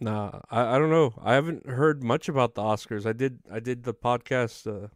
[0.00, 1.14] nah, I, I don't know.
[1.22, 3.06] I haven't heard much about the Oscars.
[3.06, 4.66] I did I did the podcast.
[4.66, 4.88] Uh,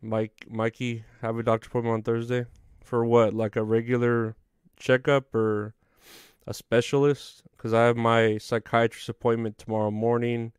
[0.00, 2.46] Mike Mikey have a doctor appointment on Thursday
[2.82, 3.34] for what?
[3.34, 4.36] Like a regular
[4.78, 5.74] checkup or
[6.46, 7.42] a specialist?
[7.56, 10.52] Because I have my psychiatrist appointment tomorrow morning,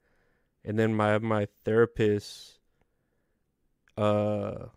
[0.65, 2.59] and then my, I have my therapist.
[3.97, 4.67] Uh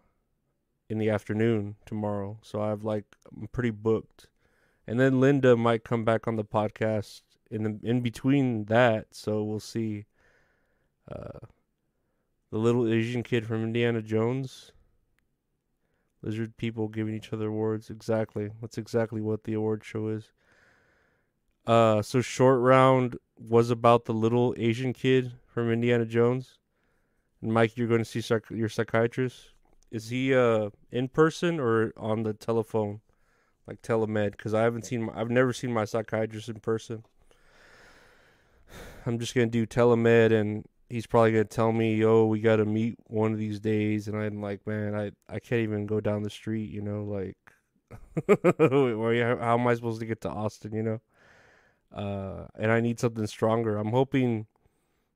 [0.92, 2.38] in the afternoon tomorrow.
[2.42, 4.26] So I've like I'm pretty booked.
[4.92, 9.42] And then Linda might come back on the podcast in the, in between that, so
[9.42, 10.04] we'll see.
[11.10, 11.38] Uh,
[12.50, 14.72] the little Asian kid from Indiana Jones.
[16.20, 17.88] Lizard people giving each other awards.
[17.88, 18.50] Exactly.
[18.60, 20.30] That's exactly what the award show is.
[21.66, 26.58] Uh, so short round was about the little Asian kid from Indiana Jones.
[27.40, 29.52] And Mike, you're going to see psych- your psychiatrist.
[29.90, 33.00] Is he uh in person or on the telephone,
[33.66, 34.32] like telemed?
[34.32, 37.04] Because I haven't seen, my, I've never seen my psychiatrist in person.
[39.06, 42.98] I'm just gonna do telemed, and he's probably gonna tell me, "Yo, we gotta meet
[43.06, 46.30] one of these days." And I'm like, man, I I can't even go down the
[46.30, 47.36] street, you know, like,
[48.44, 51.00] how am I supposed to get to Austin, you know?
[51.92, 53.76] Uh, and I need something stronger.
[53.76, 54.46] I'm hoping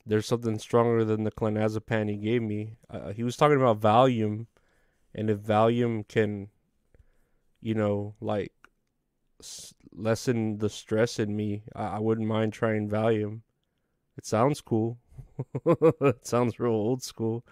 [0.05, 2.77] there's something stronger than the clonazepam he gave me.
[2.91, 4.47] Uh, he was talking about Valium
[5.15, 6.49] and if Valium can,
[7.61, 8.53] you know, like
[9.40, 13.40] s- lessen the stress in me, I-, I wouldn't mind trying Valium.
[14.16, 14.99] It sounds cool.
[15.66, 17.45] it sounds real old school.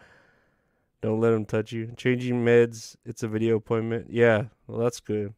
[1.02, 1.92] Don't let him touch you.
[1.96, 2.96] Changing meds.
[3.04, 4.06] It's a video appointment.
[4.10, 5.34] Yeah, well that's good.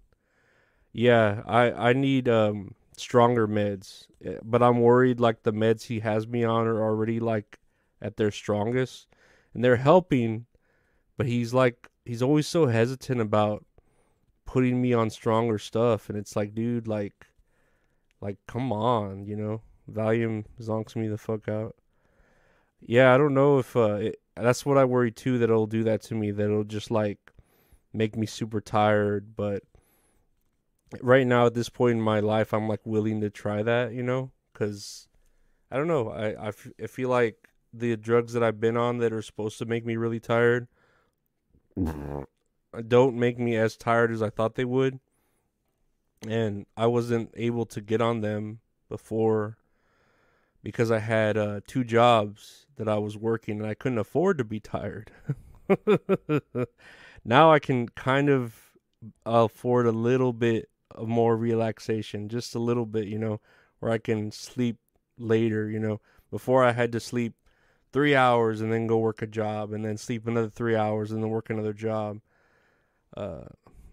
[0.93, 6.01] Yeah, I I need um stronger meds, eh, but I'm worried like the meds he
[6.01, 7.59] has me on are already like
[8.01, 9.07] at their strongest,
[9.55, 10.47] and they're helping,
[11.17, 13.65] but he's like he's always so hesitant about
[14.47, 16.09] putting me on stronger stuff.
[16.09, 17.27] And it's like dude like
[18.21, 19.61] like come on you know?
[19.93, 21.77] Valium zonks me the fuck out.
[22.81, 25.85] Yeah i don't know if uh it, that's what i worry too that it'll do
[25.85, 27.19] that to me that it'll just like
[27.93, 29.37] make me super tired.
[29.37, 29.63] But
[31.03, 34.03] right now at this point in my life i'm like willing to try that you
[34.03, 34.31] know?
[34.53, 35.09] Because
[35.71, 36.11] i don't know.
[36.11, 39.59] I, I, f- I feel like the drugs that i've been on that are supposed
[39.59, 40.69] to make me really tired
[42.83, 45.01] don't make me as tired as I thought they would.
[46.27, 49.59] And I wasn't able to get on them before
[50.63, 54.45] because I had uh, two jobs that I was working and I couldn't afford to
[54.45, 55.13] be tired.
[57.25, 58.73] now I can kind of
[59.25, 63.41] afford a little bit of more relaxation, just a little bit, you know,
[63.81, 64.79] where I can sleep
[65.19, 66.01] later, you know.
[66.31, 67.35] Before I had to sleep
[67.93, 71.23] three hours and then go work a job and then sleep another three hours and
[71.23, 72.21] then work another job.
[73.17, 73.45] Uh,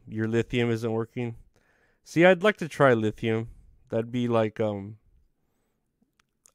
[0.07, 1.36] your lithium isn't working.
[2.03, 3.49] See, I'd like to try lithium.
[3.89, 4.97] That'd be like um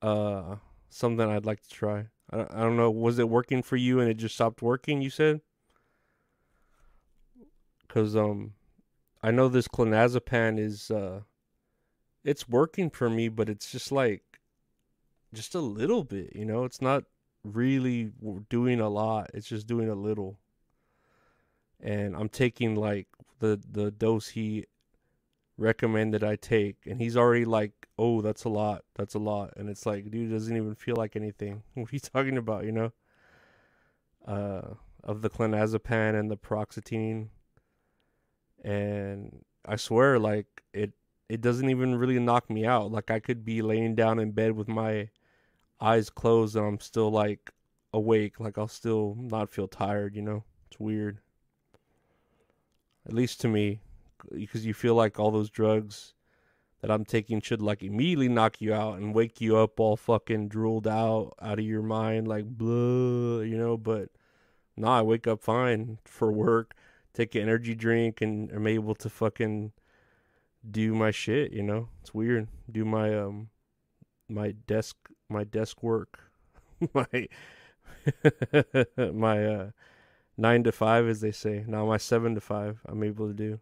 [0.03, 0.57] uh
[0.91, 2.07] something I'd like to try.
[2.31, 2.91] I don't, I don't know.
[2.91, 5.01] Was it working for you and it just stopped working?
[5.01, 5.41] You said.
[7.89, 8.53] Cause um,
[9.23, 11.21] I know this clonazepam is uh,
[12.23, 14.23] it's working for me, but it's just like,
[15.33, 16.37] just a little bit.
[16.37, 17.05] You know, it's not
[17.43, 18.13] really
[18.51, 19.31] doing a lot.
[19.33, 20.39] It's just doing a little.
[21.81, 23.07] And I'm taking like
[23.41, 24.67] the the dose he
[25.57, 28.85] recommended I take, and he's already like, "Oh, that's a lot.
[28.97, 31.63] That's a lot." And it's like, dude, doesn't even feel like anything.
[31.75, 32.65] What are you talking about?
[32.65, 32.93] You know?
[34.27, 37.29] Uh, of the clonazepam and the paroxetine,
[38.65, 40.93] and I swear, like it,
[41.29, 42.91] it doesn't even really knock me out.
[42.91, 45.11] Like I could be laying down in bed with my
[45.81, 47.51] eyes closed and I'm still like
[47.93, 48.41] awake.
[48.41, 50.45] Like I'll still not feel tired, you know?
[50.71, 51.21] It's weird.
[53.09, 53.81] At least to me.
[54.31, 56.15] Because you feel like all those drugs
[56.81, 60.49] that I'm taking should like immediately knock you out and wake you up all fucking
[60.49, 63.77] drooled out out of your mind, like blah, you know.
[63.77, 64.11] But
[64.77, 66.75] nah, I wake up fine for work,
[67.15, 69.73] take an energy drink, and I'm able to fucking
[70.69, 71.89] do my shit, you know.
[72.01, 72.49] It's weird.
[72.71, 73.49] Do my um
[74.29, 74.97] my desk
[75.29, 76.21] my desk work.
[76.95, 77.29] my
[79.13, 79.71] my uh
[80.39, 81.65] 9 to 5 as they say.
[81.67, 83.59] Now my 7 to 5 I'm able to do.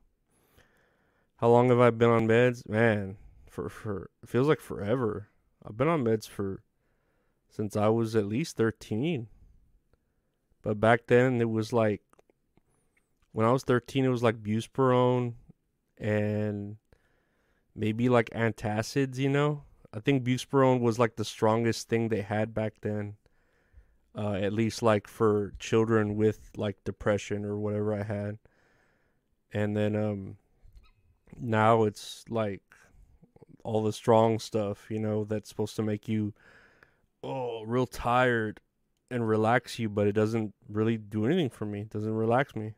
[1.36, 2.68] How long have I been on meds?
[2.68, 3.16] Man,
[3.50, 5.28] for for feels like forever.
[5.66, 6.62] I've been on meds for
[7.48, 9.28] since I was at least 13.
[10.62, 12.02] But back then it was like
[13.32, 15.34] when I was 13 it was like buspirone
[15.98, 16.76] and
[17.74, 19.62] maybe like antacids, you know?
[19.94, 23.16] I think buspirone was like the strongest thing they had back then.
[24.16, 28.38] Uh, at least like for children with like depression or whatever I had.
[29.52, 30.36] And then um
[31.38, 32.62] now it's like
[33.62, 36.32] all the strong stuff, you know, that's supposed to make you
[37.22, 38.60] oh real tired
[39.10, 41.82] and relax you, but it doesn't really do anything for me.
[41.82, 42.74] It doesn't relax me.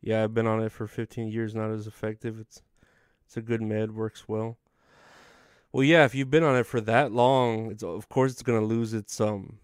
[0.00, 2.40] Yeah, I've been on it for 15 years, not as effective.
[2.40, 2.62] It's
[3.26, 4.58] it's a good med, works well.
[5.72, 8.60] Well, yeah, if you've been on it for that long, it's of course it's gonna
[8.64, 9.58] lose its um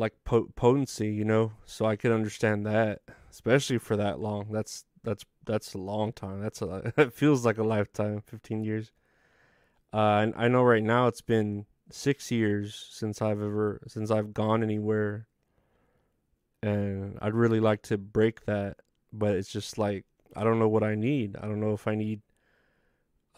[0.00, 1.52] like po- potency, you know.
[1.64, 4.50] So I can understand that, especially for that long.
[4.50, 6.40] That's that's that's a long time.
[6.40, 8.90] That's a it feels like a lifetime, fifteen years.
[9.92, 14.32] Uh, and I know right now it's been six years since I've ever since I've
[14.32, 15.26] gone anywhere,
[16.62, 18.78] and I'd really like to break that,
[19.12, 21.36] but it's just like I don't know what I need.
[21.36, 22.22] I don't know if I need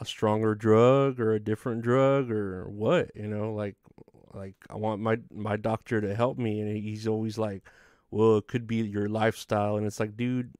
[0.00, 3.76] a stronger drug or a different drug or what, you know, like
[4.34, 7.62] like I want my my doctor to help me and he's always like,
[8.10, 10.54] "Well, it could be your lifestyle." And it's like, "Dude,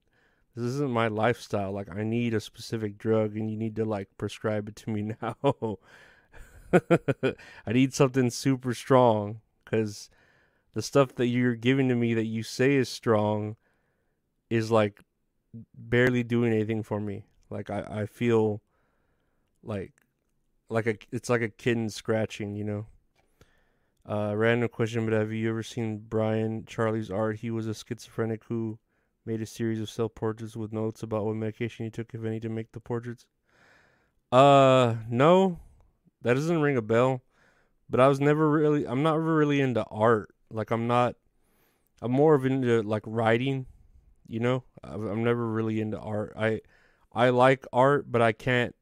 [0.55, 1.73] this isn't my lifestyle.
[1.73, 5.15] Like I need a specific drug and you need to like prescribe it to me
[5.23, 5.79] now."
[7.67, 10.11] I need something super strong cuz
[10.75, 13.57] the stuff that you're giving to me that you say is strong
[14.51, 15.03] is like
[15.75, 17.27] barely doing anything for me.
[17.51, 18.63] Like I I feel
[19.63, 19.93] like
[20.69, 22.87] like a it's like a kitten scratching, you know.
[24.09, 27.37] Uh, random question, but have you ever seen Bryan Charnley's art?
[27.37, 28.79] He was a schizophrenic who
[29.25, 32.41] made a series of self portraits with notes about what medication he took, if any,
[32.41, 33.27] to make the portraits.
[34.33, 35.61] Uh, no,
[36.23, 37.23] that doesn't ring a bell.
[37.89, 40.35] But I was never really, I'm not really into art.
[40.51, 41.15] Like I'm not,
[42.01, 43.67] I'm more of into like writing.
[44.27, 46.33] You know, I'm never really into art.
[46.37, 46.63] I,
[47.13, 48.75] I like art, but I can't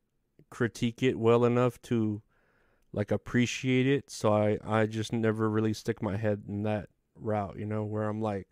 [0.48, 2.22] critique it well enough to
[2.92, 4.10] like appreciate it.
[4.10, 8.08] So I I just never really stick my head in that route, you know, where
[8.08, 8.48] I'm like,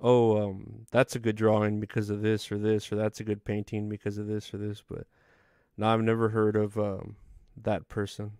[0.00, 3.44] oh, um, that's a good drawing because of this or this, or that's a good
[3.44, 4.82] painting because of this or this.
[4.88, 5.06] But
[5.76, 7.16] no, I've never heard of um
[7.56, 8.32] that person.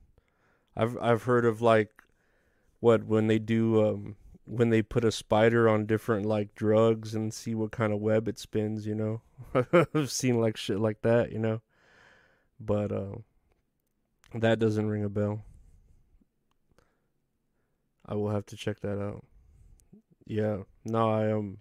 [0.76, 1.90] I've I've heard of like
[2.80, 7.32] what when they do um when they put a spider on different like drugs and
[7.32, 9.22] see what kind of web it spins, you know.
[9.94, 11.60] I've seen like shit like that, you know.
[12.58, 13.16] But uh
[14.34, 15.44] that doesn't ring a bell.
[18.06, 19.24] I will have to check that out.
[20.26, 20.58] Yeah.
[20.84, 21.58] No, I um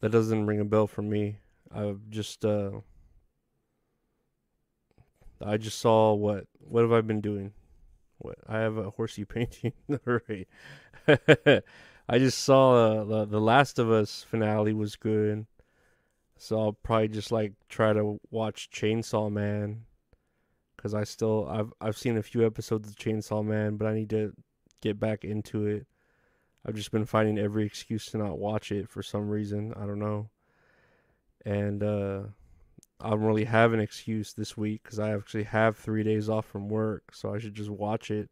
[0.00, 1.38] that doesn't ring a bell for me.
[1.74, 2.80] I've just uh
[5.44, 7.52] I just saw what what have I been doing?
[8.18, 9.72] What I have a horsey painting.
[10.04, 10.48] right.
[12.10, 15.46] I just saw uh, the the Last of Us finale was good.
[16.36, 19.84] So I'll probably just like try to watch Chainsaw Man
[20.78, 24.10] because I still I've I've seen a few episodes of Chainsaw Man, but I need
[24.10, 24.32] to
[24.80, 25.86] get back into it.
[26.64, 29.74] I've just been finding every excuse to not watch it for some reason.
[29.74, 30.30] I don't know.
[31.44, 32.20] And uh
[33.00, 36.46] I don't really have an excuse this week because I actually have three days off
[36.46, 38.28] from work, so I should just watch it,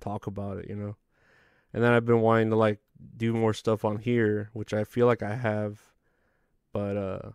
[0.00, 0.96] talk about it, you know.
[1.72, 2.78] And then I've been wanting to like
[3.16, 5.80] do more stuff on here, which I feel like I have,
[6.74, 7.30] but uh,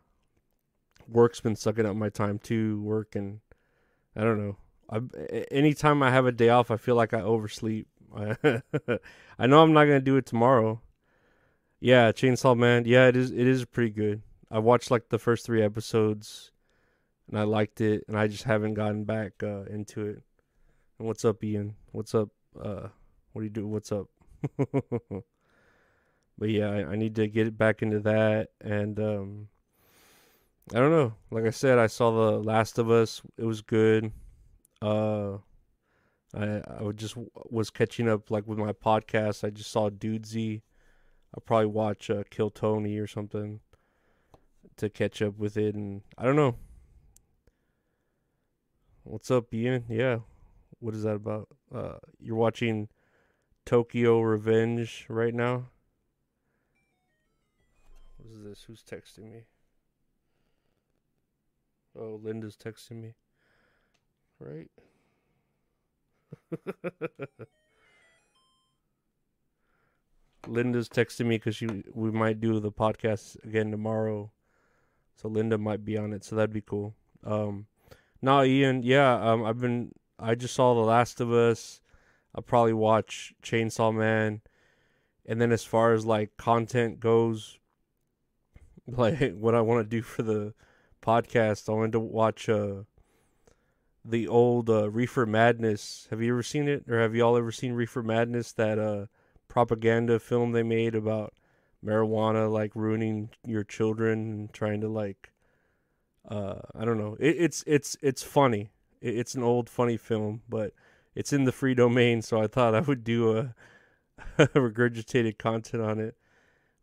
[1.07, 2.79] work's been sucking up my time too.
[2.81, 3.39] Work and
[4.17, 4.57] I don't know.
[4.89, 5.01] I
[5.51, 7.87] anytime I have a day off, I feel like I oversleep.
[8.15, 10.81] I know I'm not gonna do it tomorrow.
[11.79, 12.85] Yeah, Chainsaw Man.
[12.85, 13.31] Yeah, it is.
[13.31, 14.23] It is pretty good.
[14.49, 16.51] I watched like the first three episodes,
[17.27, 20.23] and I liked it, and I just haven't gotten back uh, into it.
[20.97, 21.75] And what's up, Ian?
[21.91, 22.29] What's up?
[22.59, 22.87] Uh,
[23.33, 23.67] what do you do?
[23.67, 24.07] What's up?
[24.57, 29.47] but yeah, I, I, need to get back into that, and um,
[30.73, 31.13] I don't know.
[31.31, 33.21] Like I said, I saw the Last of Us.
[33.37, 34.11] It was good.
[34.81, 35.37] Uh,
[36.35, 37.15] I I just
[37.49, 39.45] was catching up like with my podcast.
[39.45, 40.61] I just saw Dudesy.
[41.33, 43.61] I'll probably watch uh, Kill Tony or something
[44.75, 45.73] to catch up with it.
[45.73, 46.55] And I don't know.
[49.03, 49.85] What's up, Ian?
[49.87, 50.19] Yeah.
[50.79, 51.47] What is that about?
[51.73, 52.89] Uh, you're watching
[53.65, 55.69] Tokyo Revenge right now.
[58.17, 58.63] What is this?
[58.63, 59.43] Who's texting me?
[61.99, 63.15] Oh, Linda's texting me.
[64.39, 64.69] right?
[70.47, 74.31] Linda's texting me because she we might do the podcast again tomorrow,
[75.15, 76.23] so Linda might be on it.
[76.23, 76.93] So that'd be cool.
[77.23, 77.65] Um,
[78.21, 81.81] no, Ian, yeah, um, I've been I just saw The Last of Us.
[82.35, 84.41] I'll probably watch Chainsaw Man,
[85.25, 87.57] and then as far as like content goes,
[88.87, 90.53] like what I want to do for the
[91.07, 92.83] podcast, I wanted to watch uh
[94.03, 96.07] the old uh, Reefer Madness.
[96.09, 98.51] Have you ever seen it, or have y'all ever seen Reefer Madness?
[98.51, 99.05] That uh
[99.47, 101.33] propaganda film they made about
[101.83, 105.31] marijuana like ruining your children and trying to like
[106.29, 107.15] uh I don't know.
[107.19, 108.69] It, it's it's it's funny.
[108.99, 110.73] It, it's an old funny film, but
[111.15, 113.55] it's in the free domain, so I thought I would do a
[114.37, 116.17] regurgitated content on it.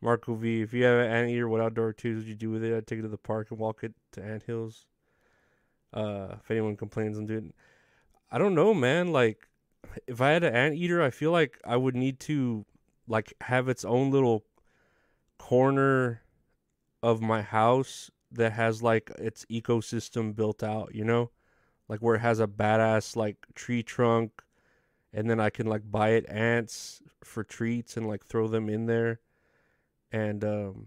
[0.05, 2.77] Marco V, if you have an anteater, what outdoor activities would you do with it?
[2.77, 4.85] I'd take it to the park and walk it to ant hills.
[5.95, 7.55] Uh, if anyone complains, I'm doing.
[8.31, 9.13] I don't know, man.
[9.13, 9.49] Like,
[10.07, 12.67] if I had an anteater, I feel like I would need to
[13.09, 14.45] like have its own little
[15.39, 16.21] corner
[17.03, 21.31] of my house that has like its ecosystem built out, you know?
[21.89, 24.43] Like where it has a badass like tree trunk
[25.13, 28.87] and then I can like buy it ants for treats and like throw them in
[28.87, 29.21] there
[30.15, 30.87] and um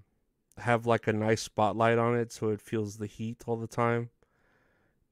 [0.57, 4.09] have like a nice spotlight on it so it feels the heat all the time.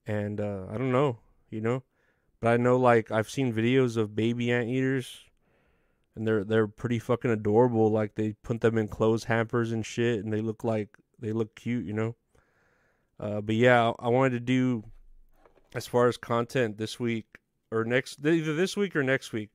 [0.07, 1.84] And uh I don't know, you know?
[2.39, 5.20] But I know like I've seen videos of baby anteaters
[6.16, 7.91] and they're they're pretty fucking adorable.
[7.91, 11.53] Like they put them in clothes hampers and shit and they look like they look
[11.53, 12.16] cute, you know.
[13.20, 14.86] Uh but yeah, I wanted to do
[15.76, 17.26] as far as content this week
[17.70, 19.49] or next either this week or next week.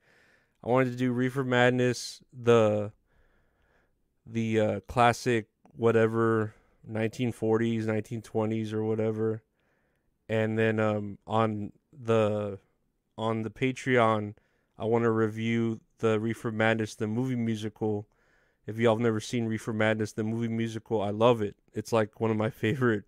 [0.62, 2.92] I wanted to do Reefer Madness, the
[4.30, 6.54] the uh classic whatever
[6.90, 9.42] 1940s, 1920s or whatever.
[10.28, 12.58] And then um on the
[13.18, 14.34] on the Patreon,
[14.78, 18.08] I want to review the Reefer Madness, the movie musical.
[18.66, 21.56] If y'all have never seen Reefer Madness, the movie musical, I love it.
[21.74, 23.04] It's like one of my favorite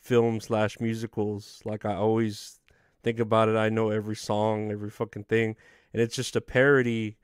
[0.00, 1.60] films slash musicals.
[1.64, 2.60] Like I always
[3.02, 3.56] think about it.
[3.56, 5.56] I know every song, every fucking thing,
[5.92, 7.16] and it's just a parody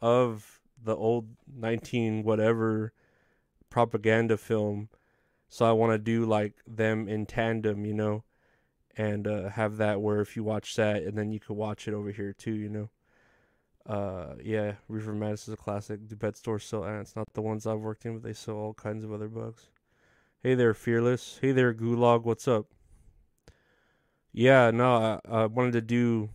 [0.00, 0.53] of
[0.84, 2.92] the old nineteen whatever
[3.70, 4.88] propaganda film.
[5.48, 8.24] So I want to do like them in tandem, you know
[8.96, 11.94] and uh, have that where if you watch that and then you could watch it
[11.94, 12.90] over here too, you know.
[13.86, 16.06] Uh, yeah, Reefer Madness is a classic.
[16.08, 17.16] Do pet stores sell ants?
[17.16, 19.68] Not the ones I've worked in, but they sell all kinds of other bugs.
[20.42, 21.38] Hey there, Fearless.
[21.40, 22.24] Hey there, Gulag.
[22.24, 22.66] What's up?
[24.32, 26.30] Yeah, no, I, I wanted to do,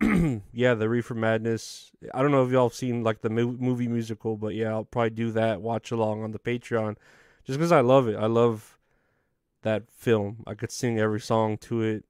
[0.52, 1.92] yeah, the Reefer Madness.
[2.12, 4.84] I don't know if y'all have seen like the mo- movie musical, but yeah, I'll
[4.84, 6.96] probably do that watch along on the Patreon,
[7.44, 8.16] just because I love it.
[8.16, 8.78] I love
[9.62, 10.44] that film.
[10.46, 12.04] I could sing every song to it.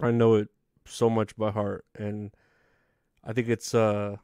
[0.00, 0.48] I know it
[0.84, 2.30] so much by heart and
[3.24, 4.16] I think it's uh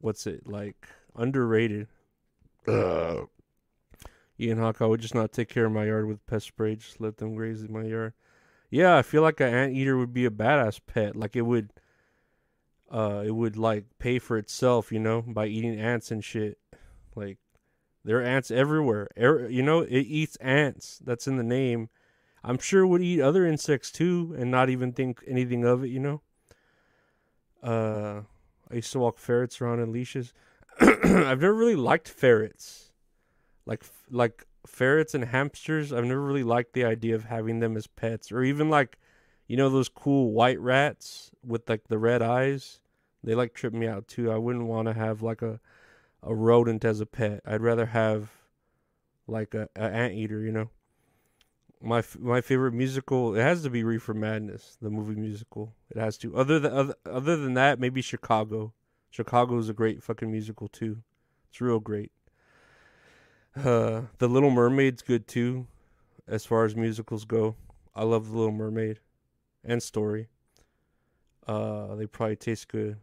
[0.00, 1.88] what's it like underrated.
[2.66, 3.26] Uh,
[4.40, 7.00] Ian Hawk, I would just not take care of my yard with pest spray, just
[7.00, 8.12] let them graze in my yard.
[8.68, 11.14] Yeah, I feel like an anteater would be a badass pet.
[11.14, 11.70] Like it would
[12.90, 16.58] uh it would like pay for itself, you know, by eating ants and shit.
[17.14, 17.38] Like
[18.04, 19.08] there are ants everywhere.
[19.18, 21.00] Er, you know, it eats ants.
[21.04, 21.88] That's in the name.
[22.44, 25.88] I'm sure it would eat other insects too and not even think anything of it,
[25.88, 26.22] you know?
[27.60, 28.20] Uh,
[28.70, 30.32] I used to walk ferrets around in leashes.
[30.80, 32.92] I've never really liked ferrets.
[33.66, 37.88] Like like ferrets and hamsters, I've never really liked the idea of having them as
[37.88, 38.98] pets or even like
[39.46, 42.80] you know those cool white rats with like the red eyes?
[43.22, 44.30] They like trip me out too.
[44.30, 45.60] I wouldn't want to have like a
[46.22, 47.40] a rodent as a pet.
[47.46, 48.30] I'd rather have
[49.26, 50.70] like a, a anteater, you know.
[51.80, 55.74] My my favorite musical it has to be Reefer Madness, the movie musical.
[55.90, 56.36] It has to.
[56.36, 58.72] Other than other, other than that, maybe Chicago.
[59.10, 60.98] Chicago is a great fucking musical too.
[61.48, 62.12] It's real great.
[63.56, 65.66] Uh, The Little Mermaid's good too,
[66.28, 67.56] as far as musicals go.
[67.94, 69.00] I love The Little Mermaid,
[69.66, 70.28] and Story.
[71.46, 72.96] Uh, they probably taste good.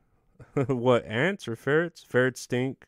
[0.68, 2.04] what ants or ferrets?
[2.04, 2.86] Ferrets stink.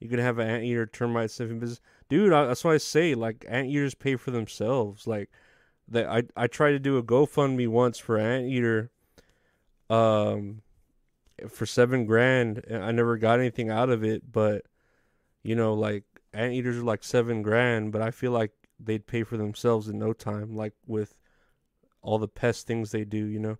[0.00, 2.32] You could have an anteater termite sniffing business, dude.
[2.32, 5.06] I, that's why I say like ant eaters pay for themselves.
[5.06, 5.30] Like
[5.88, 8.90] that, I I tried to do a GoFundMe once for anteater,
[9.88, 10.62] um,
[11.48, 14.30] for seven grand, and I never got anything out of it.
[14.30, 14.66] But
[15.42, 16.04] you know, like
[16.34, 19.98] ant eaters are like seven grand, but I feel like they'd pay for themselves in
[19.98, 20.54] no time.
[20.54, 21.14] Like with
[22.04, 23.58] all the pest things they do, you know.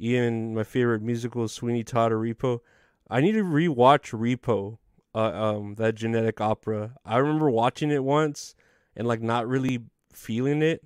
[0.00, 2.60] Ian, my favorite musical Sweeney Todd or Repo.
[3.08, 4.78] I need to rewatch Repo
[5.14, 6.94] uh, um that genetic opera.
[7.04, 8.54] I remember watching it once
[8.96, 9.80] and like not really
[10.12, 10.84] feeling it.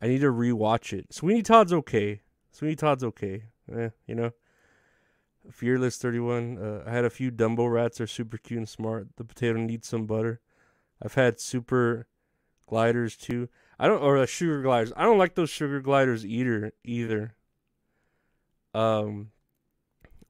[0.00, 1.12] I need to rewatch it.
[1.12, 2.20] Sweeney Todd's okay.
[2.52, 3.44] Sweeney Todd's okay.
[3.74, 4.32] Eh, you know.
[5.50, 6.58] Fearless 31.
[6.58, 9.08] Uh, I had a few Dumbo rats are super cute and smart.
[9.16, 10.40] The potato needs some butter.
[11.02, 12.06] I've had super
[12.66, 13.48] gliders too.
[13.78, 14.92] I don't or uh, sugar gliders.
[14.96, 17.34] I don't like those sugar gliders either either.
[18.74, 19.30] Um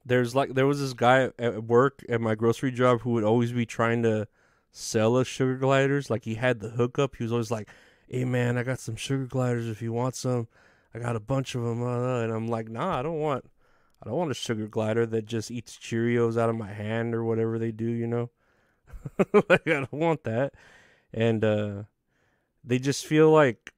[0.05, 3.51] there's like there was this guy at work at my grocery job who would always
[3.51, 4.27] be trying to
[4.71, 6.09] sell us sugar gliders.
[6.09, 7.15] Like he had the hookup.
[7.15, 7.69] He was always like,
[8.07, 10.47] "Hey man, I got some sugar gliders if you want some.
[10.93, 13.45] I got a bunch of them." Uh, and I'm like, "Nah, I don't want
[14.01, 17.23] I don't want a sugar glider that just eats Cheerios out of my hand or
[17.23, 18.29] whatever they do, you know?
[19.49, 20.53] like I don't want that."
[21.13, 21.83] And uh
[22.65, 23.73] they just feel like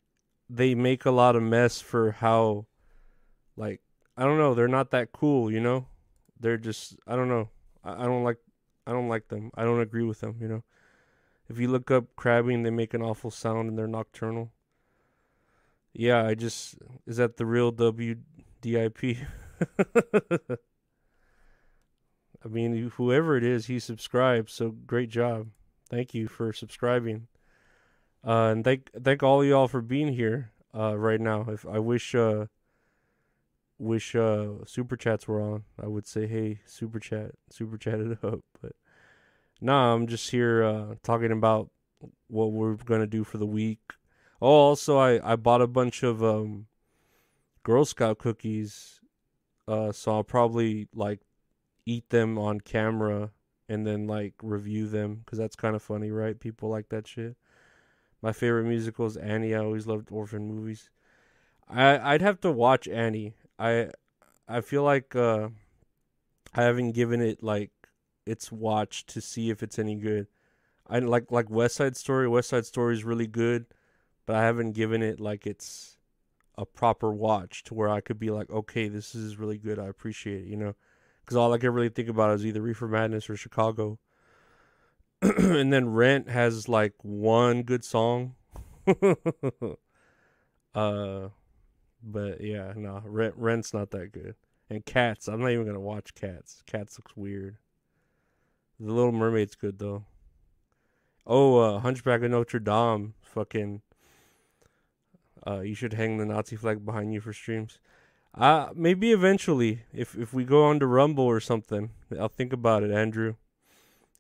[0.49, 2.65] they make a lot of mess for how
[3.57, 3.81] like
[4.15, 5.85] I don't know, they're not that cool, you know?
[6.39, 7.49] They're just I don't know.
[7.83, 8.37] I, I don't like
[8.85, 9.51] I don't like them.
[9.55, 10.63] I don't agree with them, you know.
[11.49, 14.51] If you look up crabbing, they make an awful sound and they're nocturnal.
[15.93, 16.75] Yeah, I just
[17.05, 19.25] is that the real WDIP?
[22.45, 24.49] I mean, whoever it is, he subscribed.
[24.49, 25.47] So great job.
[25.89, 27.27] Thank you for subscribing.
[28.27, 31.45] Uh, and thank thank all y'all for being here uh, right now.
[31.47, 32.47] If I wish uh,
[33.79, 38.41] wish uh, super chats were on, I would say hey super chat, super chat up.
[38.61, 38.73] But
[39.61, 41.69] nah, I'm just here uh, talking about
[42.27, 43.79] what we're gonna do for the week.
[44.41, 46.67] Oh, also I I bought a bunch of um,
[47.63, 48.99] Girl Scout cookies,
[49.69, 51.21] uh, so I'll probably like
[51.85, 53.31] eat them on camera
[53.69, 56.37] and then like review them because that's kind of funny, right?
[56.37, 57.37] People like that shit.
[58.21, 59.53] My favorite musical is Annie.
[59.53, 60.89] I always loved orphan movies.
[61.69, 63.35] I I'd have to watch Annie.
[63.59, 63.89] I
[64.47, 65.49] I feel like uh,
[66.53, 67.71] I haven't given it like
[68.25, 70.27] its watch to see if it's any good.
[70.87, 72.27] I like like West Side Story.
[72.27, 73.65] West Side Story is really good,
[74.25, 75.97] but I haven't given it like it's
[76.57, 79.77] a proper watch to where I could be like, okay, this is really good.
[79.77, 80.75] I appreciate it, you know,
[81.21, 83.99] because all I can really think about is either Reefer Madness or Chicago.
[85.21, 88.35] and then Rent has like one good song.
[90.75, 91.29] uh,
[92.03, 94.35] but yeah, no, Rent Rent's not that good.
[94.69, 96.61] And Cats, I'm not even gonna watch Cats.
[96.67, 97.57] Cats looks weird.
[98.79, 100.05] The Little Mermaid's good though.
[101.25, 103.81] Oh, uh, Hunchback of Notre Dame, fucking.
[105.45, 107.79] Uh, you should hang the Nazi flag behind you for streams.
[108.35, 111.89] Uh, maybe eventually, if if we go on to Rumble or something,
[112.19, 113.33] I'll think about it, Andrew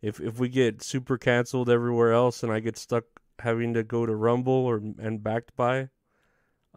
[0.01, 3.05] if if we get super canceled everywhere else and I get stuck
[3.39, 5.89] having to go to Rumble or and backed by,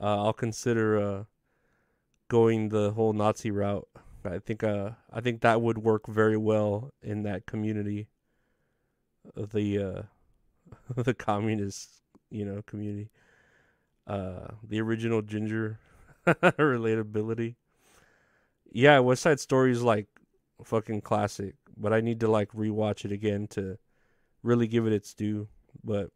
[0.00, 1.24] uh, I'll consider uh,
[2.28, 3.88] going the whole Nazi route.
[4.24, 8.08] I think uh I think that would work very well in that community,
[9.34, 10.02] the uh,
[11.02, 13.10] the communist you know community,
[14.06, 15.78] uh, the original ginger
[16.26, 17.56] relatability.
[18.72, 20.06] Yeah, West Side Story is like
[20.64, 23.78] fucking classic but I need to like rewatch it again to
[24.42, 25.48] really give it its due.
[25.82, 26.10] But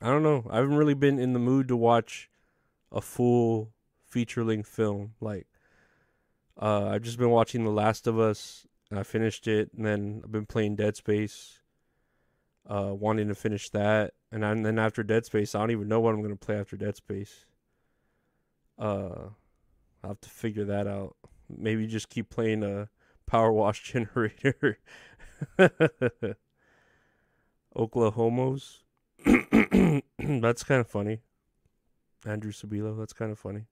[0.00, 0.46] I don't know.
[0.50, 2.28] I haven't really been in the mood to watch
[2.92, 3.72] a full
[4.06, 5.14] feature length film.
[5.20, 5.46] Like
[6.60, 8.66] uh, I've just been watching The Last of Us.
[8.92, 11.60] I finished it, and then I've been playing Dead Space.
[12.68, 15.88] Uh, wanting to finish that, and, I, and then after Dead Space, I don't even
[15.88, 17.46] know what I'm gonna play after Dead Space.
[18.78, 19.30] Uh,
[20.04, 21.16] I'll have to figure that out.
[21.48, 22.86] Maybe just keep playing a uh,
[23.30, 24.78] power wash generator.
[27.76, 28.82] Oklahomos.
[30.18, 31.20] that's kind of funny.
[32.26, 33.66] Andrew Sabilo, that's kind of funny.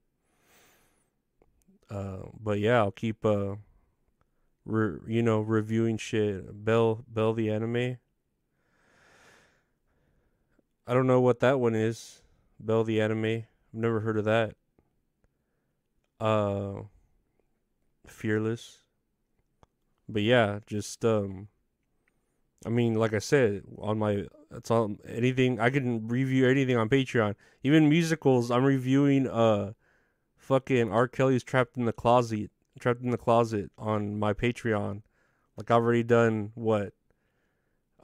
[1.89, 3.55] Uh, but yeah, I'll keep uh,
[4.65, 6.63] re- you know, reviewing shit.
[6.63, 7.97] Belle, Belle the anime.
[10.87, 12.21] I don't know what that one is.
[12.59, 13.25] Belle the anime.
[13.25, 14.55] I've never heard of that.
[16.19, 16.83] Uh,
[18.07, 18.79] Fearless
[20.09, 21.47] but yeah, just um,
[22.65, 26.89] I mean, like I said, on my it's on anything I can review anything on
[26.89, 28.51] Patreon, even musicals.
[28.51, 29.73] I'm reviewing uh,
[30.37, 31.07] fucking R.
[31.07, 35.03] Kelly's "Trapped in the Closet," "Trapped in the Closet" on my Patreon.
[35.55, 36.93] Like I've already done what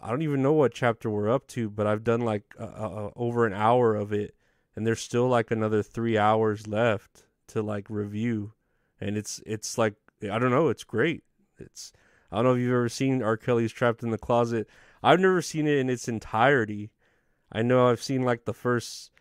[0.02, 3.10] I don't even know what chapter we're up to, but I've done like uh, uh,
[3.16, 4.36] over an hour of it,
[4.76, 8.54] and there's still like another three hours left to like review,
[9.02, 11.24] and it's it's like I don't know, it's great.
[11.60, 11.94] It's
[12.32, 13.38] I don't know if you've ever seen R.
[13.38, 14.68] Kelly's Trapped in the Closet.
[15.04, 16.92] I've never seen it in its entirety.
[17.52, 19.12] I know I've seen like the first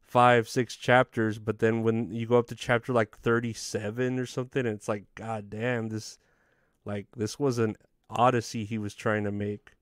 [0.00, 4.64] five, six chapters, but then when you go up to chapter like thirty-seven or something,
[4.64, 6.18] it's like, God damn, this,
[6.84, 7.76] like, this was an
[8.08, 9.72] odyssey he was trying to make.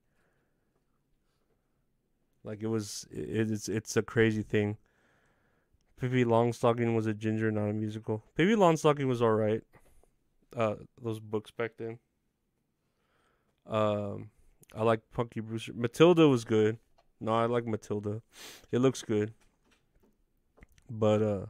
[2.43, 4.77] Like it was, it, it's it's a crazy thing.
[6.01, 8.23] Pippi Longstocking was a ginger, not a musical.
[8.35, 9.63] Pippi Longstocking was alright.
[10.55, 11.99] Uh, those books back then.
[13.65, 14.29] Um,
[14.75, 15.73] I like Punky Brewster.
[15.73, 16.77] Matilda was good.
[17.19, 18.21] No, I like Matilda.
[18.71, 19.33] It looks good.
[20.89, 21.45] But uh,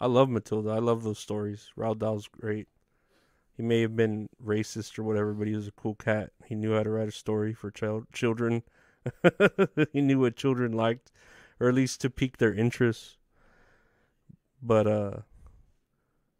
[0.00, 0.70] I love Matilda.
[0.70, 1.70] I love those stories.
[1.78, 2.68] Roald Dahl's great.
[3.56, 6.30] He may have been racist or whatever, but he was a cool cat.
[6.44, 8.62] He knew how to write a story for child children.
[9.92, 11.10] he knew what children liked,
[11.58, 13.16] or at least to pique their interest.
[14.62, 15.16] But uh,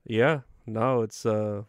[0.04, 1.62] yeah, no, it's uh,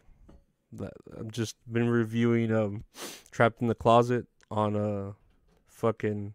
[1.18, 2.84] I've just been reviewing um,
[3.30, 5.14] Trapped in the Closet on a
[5.66, 6.34] fucking.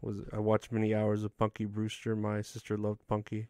[0.00, 2.14] Was I watched many hours of Punky Brewster.
[2.14, 3.48] My sister loved Punky.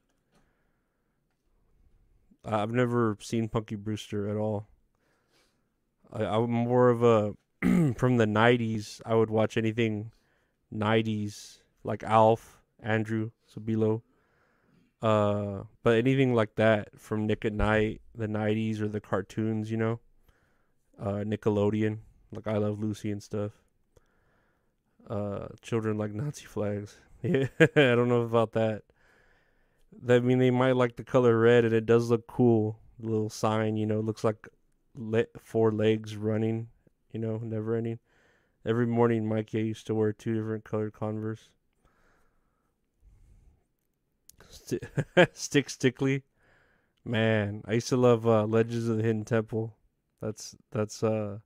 [2.44, 4.68] I've never seen Punky Brewster at all.
[6.12, 7.34] I, I'm more of a
[7.94, 9.00] from the '90s.
[9.04, 10.12] I would watch anything
[10.74, 14.02] '90s like Alf, Andrew Sabilo,
[15.02, 19.76] uh, but anything like that from Nick at Night, the '90s or the cartoons, you
[19.78, 20.00] know,
[20.98, 21.98] uh, Nickelodeon,
[22.32, 23.52] like I Love Lucy and stuff.
[25.08, 26.96] Uh, children like Nazi flags.
[27.22, 27.66] Yeah, I
[27.96, 28.82] don't know about that.
[30.08, 32.78] I mean, they might like the color red, and it does look cool.
[32.98, 34.48] The little sign, you know, looks like
[34.94, 36.68] le- four legs running,
[37.12, 37.98] you know, never ending.
[38.66, 41.50] Every morning, Mikey used to wear two different colored Converse.
[44.50, 44.82] St-
[45.32, 46.24] Stick Stickly,
[47.08, 49.76] man, I used to love uh, Legends of the Hidden Temple.
[50.20, 51.38] That's that's uh,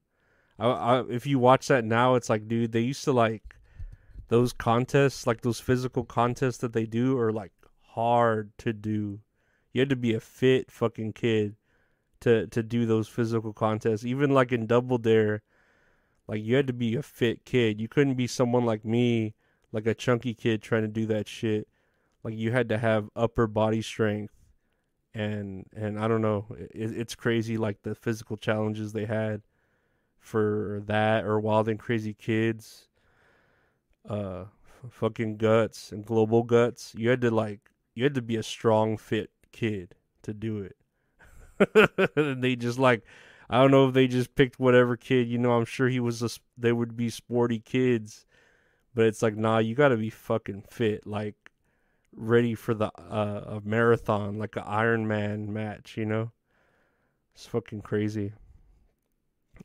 [0.58, 3.56] I, I if you watch that now, it's like, dude, they used to like
[4.28, 9.20] those contests, like those physical contests that they do, are like hard to do.
[9.72, 11.56] You had to be a fit fucking kid
[12.20, 14.04] to to do those physical contests.
[14.04, 15.42] Even like in Double Dare,
[16.26, 17.80] like you had to be a fit kid.
[17.80, 19.34] You couldn't be someone like me,
[19.72, 21.68] like a chunky kid trying to do that shit.
[22.24, 24.34] Like you had to have upper body strength,
[25.14, 26.46] and and I don't know.
[26.58, 29.42] It, it's crazy like the physical challenges they had
[30.18, 32.88] for that or Wild and Crazy Kids.
[34.08, 34.44] Uh,
[34.90, 36.92] fucking guts and global guts.
[36.96, 40.76] You had to like you had to be a strong fit kid to do it.
[42.16, 43.02] And they just like
[43.48, 46.22] I don't know if they just picked whatever kid, you know, I'm sure he was
[46.22, 48.26] a they would be sporty kids.
[48.94, 51.41] But it's like nah, you got to be fucking fit like
[52.14, 56.32] ready for the uh, a marathon like an Iron Man match, you know?
[57.34, 58.32] It's fucking crazy.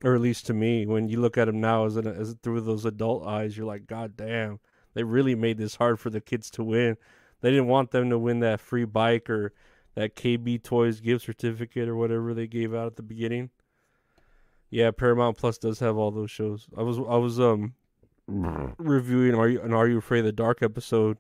[0.04, 2.62] Or at least to me, when you look at them now as, an, as through
[2.62, 4.60] those adult eyes, you're like, God damn,
[4.94, 6.98] they really made this hard for the kids to win.
[7.42, 9.54] They didn't want them to win that free bike or
[9.96, 13.50] that KB Toys gift certificate or whatever they gave out at the beginning.
[14.70, 16.68] Yeah, Paramount Plus does have all those shows.
[16.78, 17.74] I was I was um
[18.28, 21.18] reviewing Are you an Are You Afraid of the Dark episode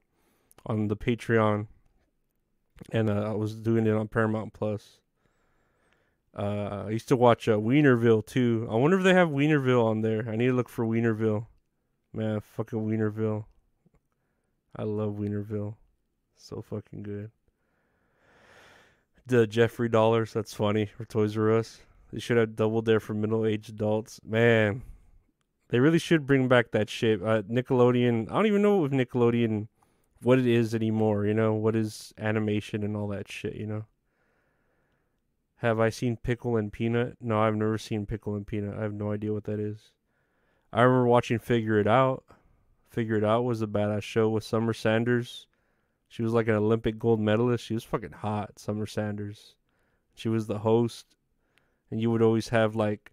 [0.68, 1.65] on the Patreon,
[2.91, 4.99] and uh, I was doing it on Paramount Plus.
[6.38, 8.68] Uh, I used to watch uh, Weinerville too.
[8.70, 10.28] I wonder if they have Weinerville on there.
[10.30, 11.47] I need to look for Weinerville.
[12.13, 13.45] Man, fucking Weinerville.
[14.76, 15.76] I love Weinerville.
[16.36, 17.32] So fucking good.
[19.26, 21.82] The Geoffrey dollars, that's funny for Toys R Us.
[22.13, 24.22] They should have doubled there for middle aged adults.
[24.24, 24.84] Man,
[25.70, 27.22] they really should bring back that shit.
[27.22, 29.68] Uh, Nickelodeon, I don't even know if Nickelodeon,
[30.22, 31.53] what it is anymore, you know?
[31.53, 33.86] What is animation and all that shit, you know?
[35.57, 37.18] Have I seen Pickle and Peanut?
[37.20, 38.78] No, I've never seen Pickle and Peanut.
[38.78, 39.91] I have no idea what that is.
[40.72, 42.24] I remember watching Figure It Out.
[42.89, 45.47] Figure It Out was a badass show with Summer Sanders
[46.09, 47.65] she was like an Olympic gold medalist.
[47.65, 49.55] She was fucking hot, Summer Sanders.
[50.15, 51.05] She was the host,
[51.91, 53.11] and you would always have like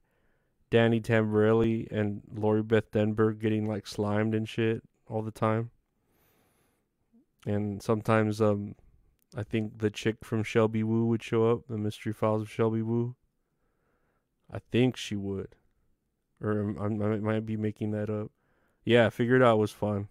[0.71, 5.71] Danny Tamborelli and Lori Beth Denberg getting like slimed and shit all the time.
[7.47, 8.75] And sometimes, um,
[9.37, 12.83] I think the chick from Shelby Woo would show up, the Mystery Files of Shelby
[12.83, 13.17] Woo.
[14.53, 15.57] I think she would,
[16.41, 18.31] or I might be making that up.
[18.85, 20.09] Yeah, Figure It Out was fun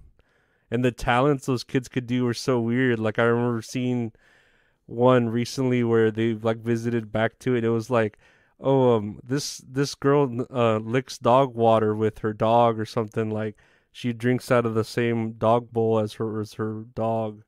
[0.73, 2.97] and the talents those kids could do were so weird.
[2.97, 4.11] Like I remember seeing
[4.87, 7.63] one recently where they like visited back to it.
[7.63, 8.17] It was like,
[8.59, 13.29] oh, um, this this girl uh, licks dog water with her dog or something.
[13.29, 13.55] Like
[13.93, 17.43] she drinks out of the same dog bowl as her as her dog,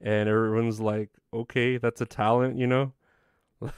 [0.00, 2.92] and everyone's like, okay, that's a talent, you know.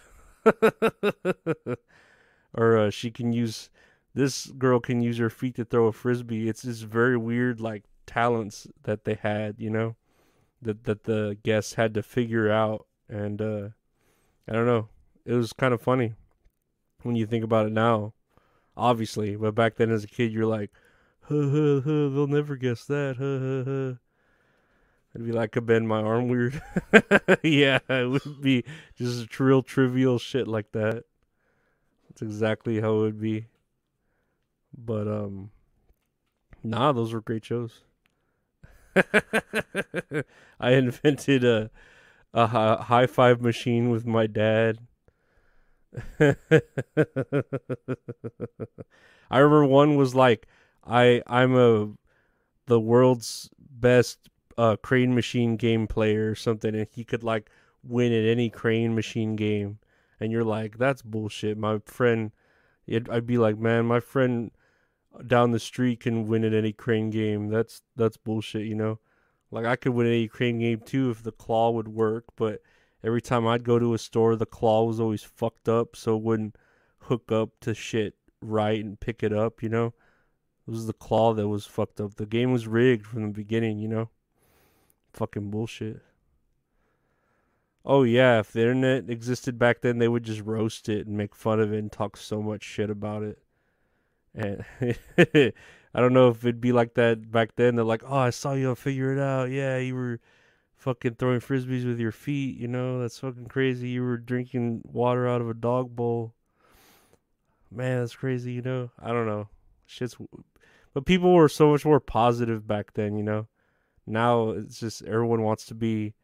[2.55, 3.69] or uh, she can use
[4.15, 6.49] this girl can use her feet to throw a frisbee.
[6.49, 9.95] It's this very weird like talents that they had, you know,
[10.63, 13.69] that that the guests had to figure out, and uh,
[14.49, 14.89] I don't know,
[15.27, 16.15] it was kind of funny
[17.03, 18.15] when you think about it now,
[18.75, 20.71] obviously, but back then as a kid, you're like,
[21.31, 23.99] they'll never guess that.
[25.15, 26.61] It'd be like I bend my arm weird.
[27.43, 28.65] yeah, it would be
[28.97, 31.05] just real trivial shit like that.
[32.09, 33.47] That's exactly how it would be.
[34.77, 35.51] But um,
[36.63, 37.81] nah, those were great shows.
[40.61, 41.71] I invented a
[42.33, 44.79] a high five machine with my dad.
[46.21, 46.35] I
[49.39, 50.47] remember one was like
[50.87, 51.91] I I'm a
[52.67, 57.51] the world's best uh, crane machine game player or something, and he could like
[57.83, 59.79] win at any crane machine game,
[60.19, 61.57] and you're like, that's bullshit.
[61.57, 62.33] My friend,
[62.89, 64.51] I'd be like, man, my friend
[65.27, 67.49] down the street can win at any crane game.
[67.49, 68.99] That's that's bullshit, you know.
[69.51, 72.61] Like I could win any crane game too if the claw would work, but
[73.03, 76.23] every time I'd go to a store, the claw was always fucked up, so it
[76.23, 76.57] wouldn't
[77.05, 79.95] hook up to shit right and pick it up, you know.
[80.71, 82.15] It was the claw that was fucked up.
[82.15, 84.09] The game was rigged from the beginning, you know.
[85.13, 86.01] Fucking bullshit.
[87.85, 91.35] Oh yeah, if the internet existed back then, they would just roast it and make
[91.35, 93.43] fun of it and talk so much shit about it.
[94.33, 94.65] And
[95.93, 97.75] I don't know if it'd be like that back then.
[97.75, 99.51] They're like, "Oh, I saw you figure it out.
[99.51, 100.21] Yeah, you were
[100.77, 102.57] fucking throwing frisbees with your feet.
[102.59, 103.89] You know, that's fucking crazy.
[103.89, 106.33] You were drinking water out of a dog bowl.
[107.73, 108.53] Man, that's crazy.
[108.53, 109.49] You know, I don't know.
[109.85, 110.17] Shit's,
[110.93, 113.17] but people were so much more positive back then.
[113.17, 113.49] You know,
[114.07, 116.15] now it's just everyone wants to be.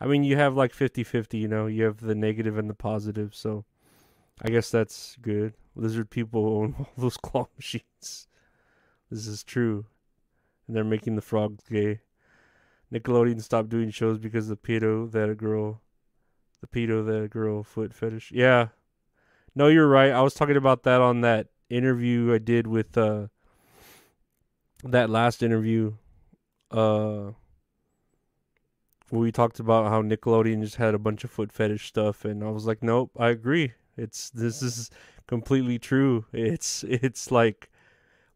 [0.00, 3.34] I mean, you have like 50-50, You know, you have the negative and the positive.
[3.34, 3.64] So,
[4.42, 5.54] I guess that's good.
[5.76, 8.26] Lizard people own all those claw machines.
[9.10, 9.86] This is true.
[10.66, 12.00] And they're making the frogs gay.
[12.92, 15.80] Nickelodeon stopped doing shows because the pedo that a girl,
[16.60, 18.30] the pedo that a girl foot fetish.
[18.32, 18.68] Yeah.
[19.54, 20.10] No, you're right.
[20.10, 23.28] I was talking about that on that interview I did with uh
[24.84, 25.94] that last interview
[26.70, 27.30] uh
[29.10, 32.50] we talked about how Nickelodeon just had a bunch of foot fetish stuff and I
[32.50, 33.72] was like, "Nope, I agree.
[33.96, 34.90] It's this is
[35.26, 36.26] completely true.
[36.32, 37.70] It's it's like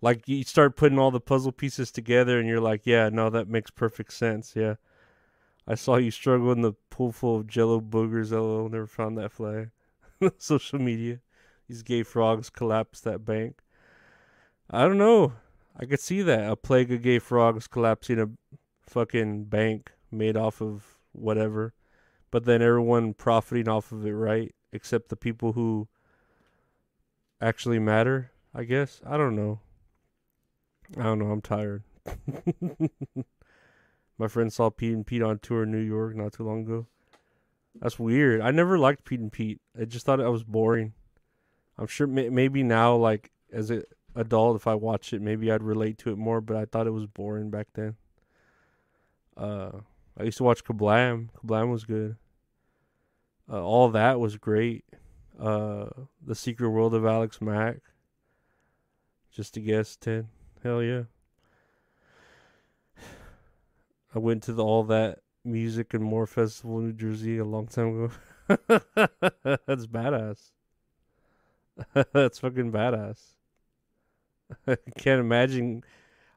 [0.00, 3.48] like you start putting all the puzzle pieces together and you're like, yeah, no, that
[3.48, 4.54] makes perfect sense.
[4.54, 4.76] Yeah.
[5.66, 8.30] I saw you struggle in the pool full of jello boogers.
[8.30, 9.70] LOL, never found that flag.
[10.38, 11.20] Social media.
[11.68, 13.60] These gay frogs collapsed that bank.
[14.70, 15.34] I don't know.
[15.78, 16.50] I could see that.
[16.50, 18.28] A plague of gay frogs collapsing a
[18.82, 21.74] fucking bank made off of whatever.
[22.30, 24.54] But then everyone profiting off of it, right?
[24.72, 25.88] Except the people who
[27.40, 29.00] actually matter, I guess.
[29.06, 29.60] I don't know.
[30.96, 31.30] I don't know.
[31.30, 31.84] I'm tired.
[34.18, 36.86] My friend saw Pete and Pete on tour in New York not too long ago.
[37.80, 38.40] That's weird.
[38.40, 39.60] I never liked Pete and Pete.
[39.80, 40.94] I just thought it was boring.
[41.78, 43.84] I'm sure may- maybe now, like as an
[44.18, 46.40] adult, if I watch it, maybe I'd relate to it more.
[46.40, 47.96] But I thought it was boring back then.
[49.36, 49.70] Uh,
[50.18, 51.28] I used to watch Kablam.
[51.32, 52.16] Kablam was good.
[53.50, 54.84] Uh, all that was great.
[55.40, 55.86] Uh,
[56.20, 57.78] the Secret World of Alex Mack.
[59.30, 60.28] Just to guess, ten.
[60.62, 61.02] Hell yeah.
[64.14, 67.68] I went to the All That Music and More Festival in New Jersey a long
[67.68, 68.12] time ago.
[69.66, 70.50] That's badass.
[72.12, 73.18] That's fucking badass.
[74.66, 75.84] I can't imagine.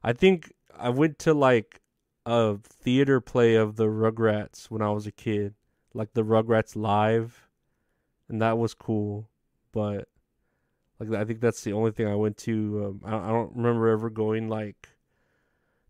[0.03, 1.81] I think I went to like
[2.25, 5.55] a theater play of the Rugrats when I was a kid,
[5.93, 7.47] like the Rugrats live,
[8.29, 9.29] and that was cool.
[9.71, 10.07] But
[10.99, 12.99] like I think that's the only thing I went to.
[13.01, 14.89] Um, I, I don't remember ever going like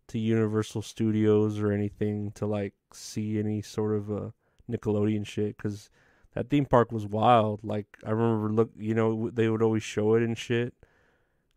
[0.08, 4.34] to Universal Studios or anything to like see any sort of a
[4.70, 5.90] Nickelodeon shit because
[6.34, 7.64] that theme park was wild.
[7.64, 10.74] Like I remember, look, you know, they would always show it and shit,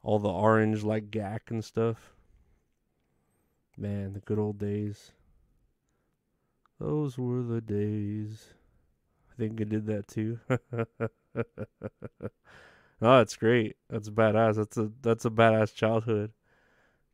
[0.05, 2.15] all the orange like gack and stuff.
[3.77, 5.13] Man, the good old days.
[6.79, 8.55] Those were the days.
[9.33, 10.41] I think I did that too.
[13.03, 13.77] Oh, that's great.
[13.91, 14.57] That's badass.
[14.57, 16.33] That's a that's a badass childhood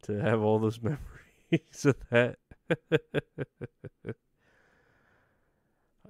[0.02, 2.38] to have all those memories of that.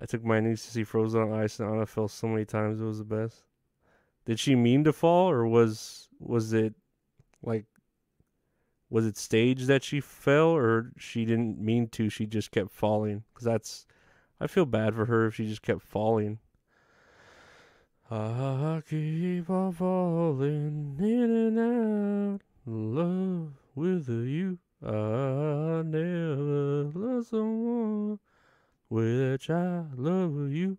[0.01, 2.81] I took my niece to see Frozen on Ice, and Anna fell so many times.
[2.81, 3.45] It was the best.
[4.31, 6.75] Did she mean to fall, or was was it
[7.43, 7.65] like
[8.89, 12.09] was it staged that she fell, or she didn't mean to?
[12.09, 13.25] She just kept falling.
[13.35, 13.87] Because that's
[14.41, 16.39] I feel bad for her if she just kept falling.
[18.09, 24.59] I keep on falling in and out love with you.
[24.81, 28.21] I never love someone
[28.89, 30.79] which I love you.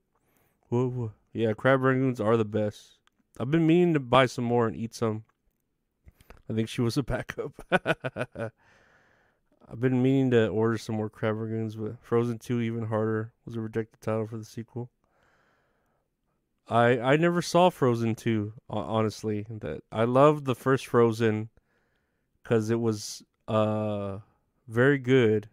[0.70, 1.12] Whoa, whoa.
[1.34, 3.01] Yeah, crab rangoons are the best.
[3.40, 5.24] I've been meaning to buy some more and eat some.
[6.50, 7.54] I think she was a backup.
[9.72, 13.56] I've been meaning to order some more Crab Rangoons, but Frozen Two even harder was
[13.56, 14.90] a rejected title for the sequel.
[16.68, 19.46] I I never saw Frozen Two, honestly.
[19.50, 21.50] That I loved the first Frozen
[22.44, 24.20] because it was uh
[24.68, 25.50] very good.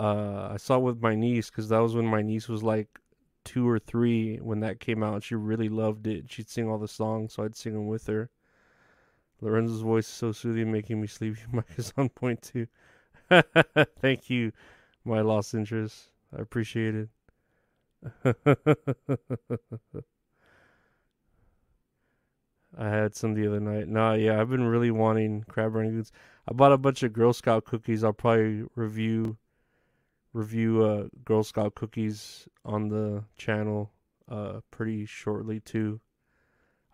[0.00, 3.00] Uh, I saw it with my niece because that was when my niece was like
[3.44, 5.22] two or three when that came out.
[5.22, 6.30] She really loved it.
[6.30, 8.30] She'd sing all the songs, so I'd sing them with her.
[9.40, 11.40] Lorenzo's voice is so soothing, making me sleepy.
[11.52, 12.66] Mike is on point too.
[14.00, 14.52] Thank you,
[15.04, 16.08] my lost interest.
[16.36, 17.08] I appreciate it.
[22.76, 23.88] I had some the other night.
[23.88, 26.10] Nah, yeah, I've been really wanting crab rangoons.
[26.48, 28.02] I bought a bunch of Girl Scout cookies.
[28.02, 29.36] I'll probably review
[30.34, 33.90] review uh, Girl Scout cookies on the channel
[34.28, 36.00] uh, pretty shortly too.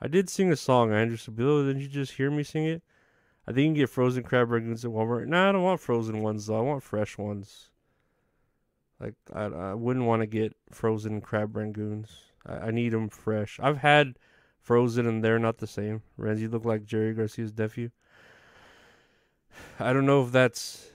[0.01, 1.67] I did sing a song, Andrew Sabilo.
[1.67, 2.83] Didn't you just hear me sing it?
[3.47, 5.27] I think you can get frozen crab rangoons at Walmart.
[5.27, 6.59] Nah, I don't want frozen ones though.
[6.59, 7.71] I want fresh ones.
[9.01, 12.11] Like I, I wouldn't want to get frozen crab rangoons.
[12.47, 13.59] I, I need them fresh.
[13.63, 14.19] I've had
[14.61, 16.03] frozen and they're not the same.
[16.19, 17.91] Renzi look like Jerry Garcia's nephew.
[19.81, 20.90] I don't know if that's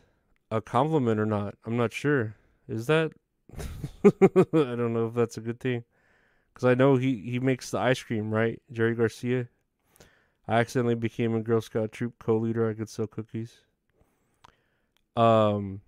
[0.56, 1.56] a compliment or not.
[1.66, 2.36] I'm not sure.
[2.68, 3.12] Is that?
[3.60, 4.10] I
[4.52, 5.84] don't know if that's a good thing.
[6.54, 8.62] Because I know he, he makes the ice cream, right?
[8.72, 9.50] Jerry Garcia.
[10.48, 12.70] I accidentally became a Girl Scout troop co-leader.
[12.70, 13.58] I could sell cookies.
[15.18, 15.82] Um,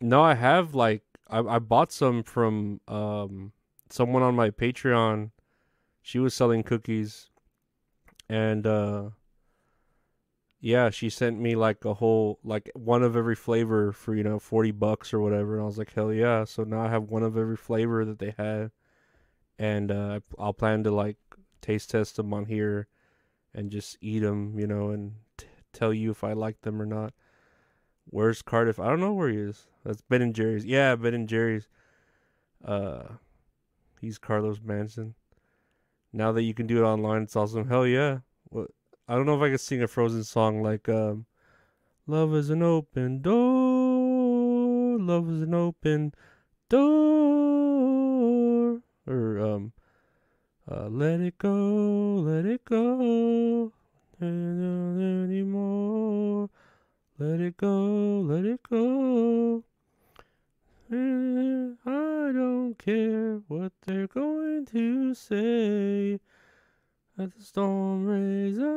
[0.00, 3.52] no, I have like I I bought some from um
[3.88, 5.30] someone on my Patreon.
[6.02, 7.28] She was selling cookies,
[8.28, 9.10] and uh,
[10.60, 14.38] yeah, she sent me like a whole like one of every flavor for you know
[14.38, 16.44] forty bucks or whatever, and I was like, hell yeah!
[16.44, 18.70] So now I have one of every flavor that they had,
[19.58, 21.16] and uh, I'll plan to like
[21.62, 22.88] taste test them on here,
[23.54, 26.86] and just eat them, you know, and t- tell you if I like them or
[26.86, 27.14] not.
[28.04, 28.78] Where's Cardiff?
[28.78, 29.66] I don't know where he is.
[29.84, 30.66] That's Ben and Jerry's.
[30.66, 31.68] Yeah, Ben and Jerry's.
[32.62, 33.04] Uh,
[34.00, 35.14] he's Carlos Manson.
[36.12, 37.68] Now that you can do it online, it's awesome.
[37.68, 38.18] Hell yeah!
[38.50, 38.72] What
[39.10, 41.26] I don't know if I could sing a Frozen song like um,
[42.06, 46.14] "Love is an open door, love is an open
[46.68, 46.80] door,"
[49.08, 49.72] or um,
[50.70, 53.72] uh, "Let it go, let it go,
[54.22, 54.48] anymore,
[57.18, 59.64] let it go, let it go."
[60.92, 66.20] I don't care what they're going to say.
[67.20, 68.68] Let the storm raise on.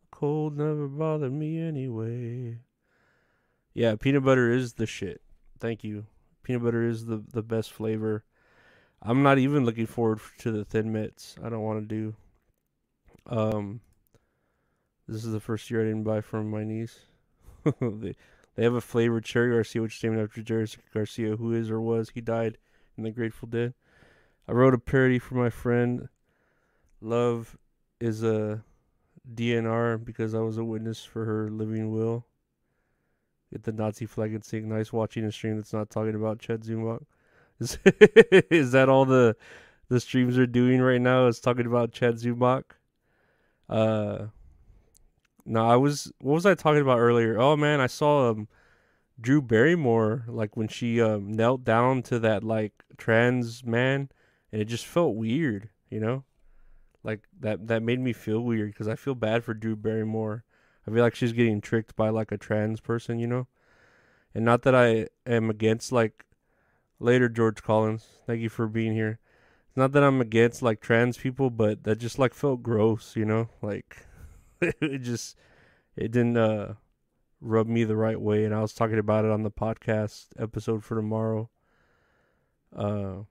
[0.00, 2.60] The cold never bothered me anyway.
[3.74, 5.20] Yeah, peanut butter is the shit.
[5.60, 6.06] Thank you.
[6.42, 8.24] Peanut butter is the, the best flavor.
[9.02, 11.36] I'm not even looking forward to the thin mints.
[11.44, 12.14] I don't want to do.
[13.26, 13.82] Um,
[15.06, 17.00] this is the first year I didn't buy from my niece.
[17.78, 18.14] they
[18.54, 21.82] they have a flavored cherry Garcia, which is named after Jerry Garcia, who is or
[21.82, 22.56] was he died
[22.96, 23.74] in the Grateful Dead.
[24.48, 26.08] I wrote a parody for my friend.
[27.00, 27.56] Love
[28.00, 28.64] is a
[29.34, 32.26] DNR because I was a witness for her living will.
[33.52, 34.68] Get the Nazi flag and sing.
[34.68, 37.04] Nice watching a stream that's not talking about Chad Zumock.
[37.60, 37.78] Is,
[38.50, 39.36] is that all the
[39.88, 41.26] the streams are doing right now?
[41.28, 42.64] Is talking about Chad Zumock?
[43.68, 44.26] Uh,
[45.44, 46.10] no, I was.
[46.18, 47.38] What was I talking about earlier?
[47.38, 48.48] Oh man, I saw um
[49.20, 54.08] Drew Barrymore like when she um knelt down to that like trans man
[54.52, 56.24] and it just felt weird, you know,
[57.02, 60.44] like that that made me feel weird because I feel bad for Drew Barrymore.
[60.86, 63.46] I feel like she's getting tricked by like a trans person, you know,
[64.34, 66.26] and not that I am against like
[67.00, 68.06] later George Collins.
[68.26, 69.18] Thank you for being here.
[69.68, 73.24] It's not that I'm against like trans people, but that just like felt gross, you
[73.24, 74.06] know, like
[74.60, 75.36] it just
[75.96, 76.74] it didn't uh
[77.40, 80.84] rub me the right way and I was talking about it on the podcast episode
[80.84, 81.50] for tomorrow.
[82.74, 83.22] Uh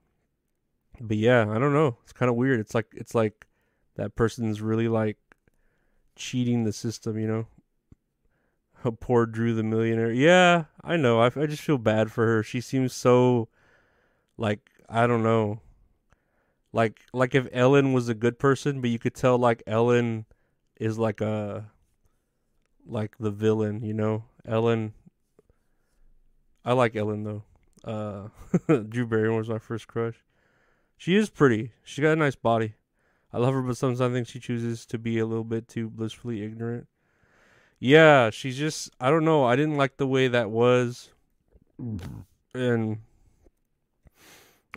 [1.00, 1.96] but yeah, I don't know.
[2.04, 2.60] It's kind of weird.
[2.60, 3.46] It's like it's like
[3.96, 5.18] that person's really like
[6.16, 7.46] cheating the system, you know.
[9.00, 10.12] Poor Drew the millionaire.
[10.12, 11.20] Yeah, I know.
[11.20, 12.42] I I just feel bad for her.
[12.42, 13.48] She seems so
[14.36, 15.60] like I don't know.
[16.72, 20.26] Like like if Ellen was a good person, but you could tell like Ellen
[20.80, 21.70] is like a
[22.86, 24.24] like the villain, you know.
[24.44, 24.94] Ellen
[26.64, 27.42] I like Ellen though.
[27.84, 28.28] Uh
[28.88, 30.16] Drew Barrymore was my first crush.
[31.02, 31.72] She is pretty.
[31.82, 32.74] She got a nice body.
[33.32, 35.90] I love her, but sometimes I think she chooses to be a little bit too
[35.90, 36.86] blissfully ignorant.
[37.80, 39.42] Yeah, she's just I don't know.
[39.42, 41.10] I didn't like the way that was,
[42.54, 42.98] and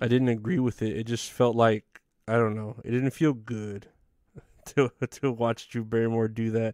[0.01, 0.97] I didn't agree with it.
[0.97, 2.77] It just felt like I don't know.
[2.83, 3.85] It didn't feel good
[4.73, 6.73] to to watch Drew Barrymore do that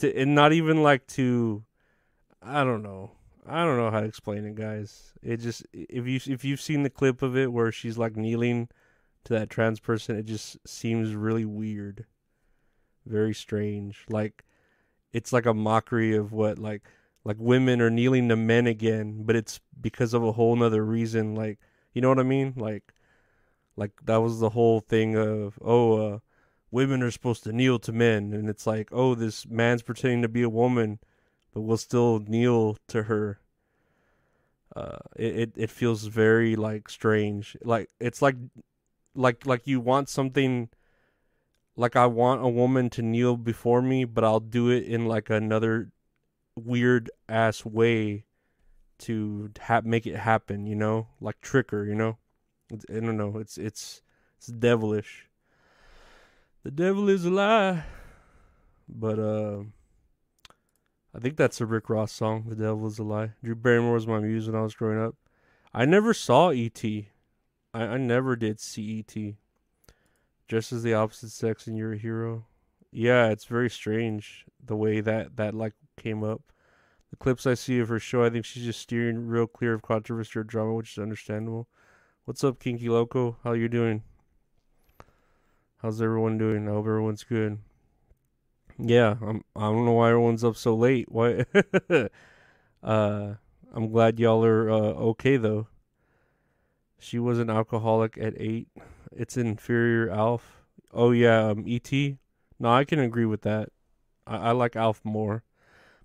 [0.00, 1.64] to, and not even like to,
[2.42, 3.12] I don't know.
[3.46, 5.14] I don't know how to explain it, guys.
[5.22, 8.68] It just if you if you've seen the clip of it where she's like kneeling
[9.24, 12.06] to that trans person, it just seems really weird,
[13.06, 14.04] very strange.
[14.08, 14.44] Like
[15.12, 16.82] it's like a mockery of what like
[17.24, 21.34] like women are kneeling to men again, but it's because of a whole nother reason.
[21.34, 21.58] Like
[21.92, 22.54] you know what I mean?
[22.56, 22.94] Like
[23.76, 26.18] like that was the whole thing of oh uh
[26.70, 30.28] women are supposed to kneel to men and it's like oh this man's pretending to
[30.28, 30.98] be a woman
[31.52, 33.40] but we'll still kneel to her
[34.76, 38.36] uh it, it, it feels very like strange like it's like
[39.14, 40.68] like like you want something
[41.76, 45.30] like I want a woman to kneel before me but I'll do it in like
[45.30, 45.90] another
[46.56, 48.24] weird ass way
[48.98, 52.18] to ha- make it happen you know like trick her you know
[52.70, 54.02] it's, I don't know it's it's
[54.38, 55.28] it's devilish
[56.64, 57.84] the devil is a lie.
[58.88, 59.62] But uh,
[61.14, 62.44] I think that's a Rick Ross song.
[62.48, 63.32] The devil is a lie.
[63.42, 65.16] Drew Barrymore was my muse when I was growing up.
[65.74, 67.08] I never saw E.T.
[67.74, 69.16] I, I never did CET.
[70.48, 72.46] Just as the opposite sex and you're a hero.
[72.90, 76.42] Yeah, it's very strange the way that that like came up.
[77.10, 79.82] The clips I see of her show, I think she's just steering real clear of
[79.82, 81.68] controversy or drama, which is understandable.
[82.24, 83.36] What's up, Kinky Loco?
[83.44, 84.02] How you doing?
[85.78, 86.68] How's everyone doing?
[86.68, 87.58] I hope everyone's good.
[88.78, 89.44] Yeah, I'm.
[89.56, 91.10] I don't know why everyone's up so late.
[91.10, 91.44] Why?
[92.82, 93.34] uh,
[93.74, 95.66] I'm glad y'all are uh, okay though.
[97.02, 98.68] She was an alcoholic at eight.
[99.10, 100.62] It's inferior Alf.
[100.92, 102.18] Oh yeah, um, E.T.
[102.60, 103.70] No, I can agree with that.
[104.24, 105.42] I, I like Alf more,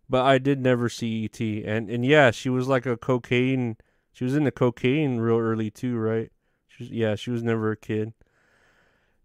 [0.09, 1.63] but I did never see E.T.
[1.65, 3.77] And and yeah, she was like a cocaine.
[4.11, 6.31] She was into cocaine real early too, right?
[6.67, 8.13] She was, yeah, she was never a kid.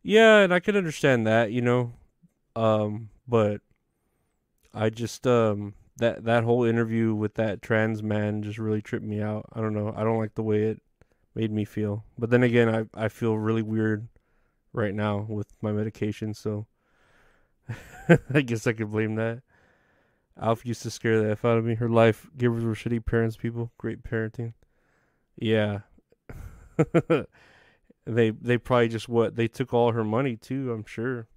[0.03, 1.95] Yeah, and I can understand that, you know.
[2.55, 3.63] Um, but
[4.75, 9.23] I just um that that whole interview with that trans man just really tripped me
[9.23, 9.47] out.
[9.55, 9.95] I don't know.
[9.97, 10.83] I don't like the way it
[11.35, 12.05] made me feel.
[12.19, 14.09] But then again, I I feel really weird
[14.73, 16.67] right now with my medication, so
[18.35, 19.43] I guess I could blame that.
[20.41, 21.75] Alf used to scare the F out of me.
[21.75, 23.71] Her life givers were shitty parents, people.
[23.79, 24.55] Great parenting.
[25.37, 25.81] Yeah.
[28.05, 30.73] They they probably just what they took all her money too.
[30.73, 31.29] I'm sure.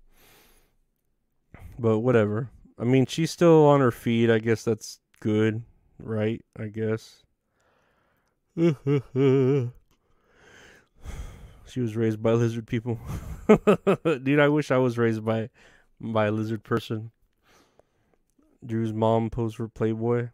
[1.77, 2.49] But whatever.
[2.79, 4.29] I mean, she's still on her feet.
[4.29, 5.63] I guess that's good,
[5.99, 6.43] right?
[6.57, 7.23] I guess.
[11.67, 12.99] she was raised by lizard people.
[14.03, 15.49] Dude, I wish I was raised by
[15.99, 17.11] by a lizard person.
[18.65, 20.29] Drew's mom posed for Playboy.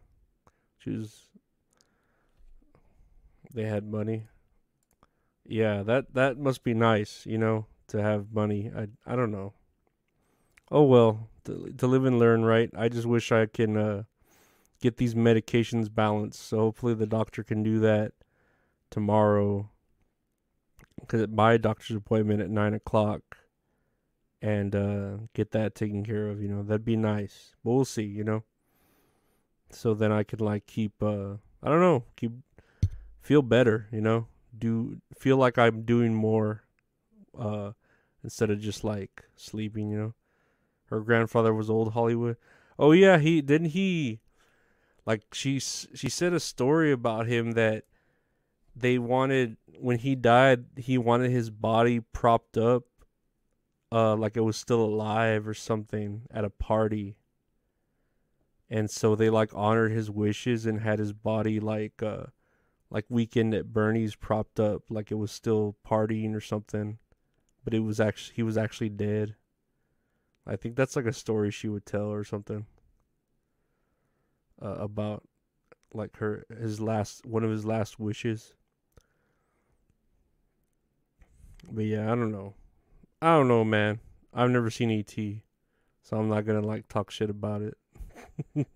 [0.77, 1.27] She was.
[3.53, 4.27] They had money.
[5.45, 8.71] Yeah, that that must be nice, you know, to have money.
[8.75, 9.53] I I don't know.
[10.71, 12.69] Oh well, to, to live and learn, right?
[12.77, 14.03] I just wish I can uh,
[14.81, 16.47] get these medications balanced.
[16.47, 18.13] So hopefully the doctor can do that
[18.89, 19.69] tomorrow.
[21.11, 23.37] Because my doctor's appointment at nine o'clock,
[24.41, 26.41] and uh, get that taken care of.
[26.41, 27.55] You know, that'd be nice.
[27.63, 28.03] But we'll see.
[28.03, 28.43] You know.
[29.71, 31.03] So then I can like keep.
[31.03, 32.05] Uh, I don't know.
[32.15, 32.31] Keep
[33.21, 33.87] feel better.
[33.91, 36.63] You know do feel like I'm doing more
[37.37, 37.71] uh
[38.23, 40.13] instead of just like sleeping, you know.
[40.85, 42.37] Her grandfather was old Hollywood.
[42.77, 44.19] Oh yeah, he didn't he
[45.05, 47.85] like she she said a story about him that
[48.75, 52.83] they wanted when he died, he wanted his body propped up
[53.91, 57.17] uh like it was still alive or something at a party.
[58.69, 62.27] And so they like honored his wishes and had his body like uh
[62.89, 66.99] like weekend at Bernie's propped up like it was still partying or something,
[67.63, 69.35] but it was actually he was actually dead.
[70.45, 72.65] I think that's like a story she would tell or something
[74.61, 75.23] uh, about
[75.93, 78.53] like her his last one of his last wishes.
[81.71, 82.53] But yeah, I don't know.
[83.21, 83.99] I don't know, man.
[84.33, 85.15] I've never seen ET,
[86.01, 87.77] so I'm not gonna like talk shit about it.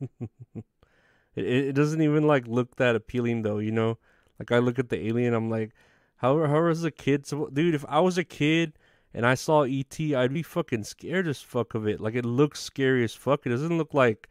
[1.36, 3.98] It, it doesn't even like look that appealing though, you know.
[4.40, 5.72] Like I look at the alien, I'm like,
[6.18, 7.26] how how is a kid?
[7.26, 8.74] So, dude, if I was a kid
[9.14, 12.00] and I saw ET, I'd be fucking scared as fuck of it.
[12.00, 13.46] Like it looks scary as fuck.
[13.46, 14.30] It doesn't look like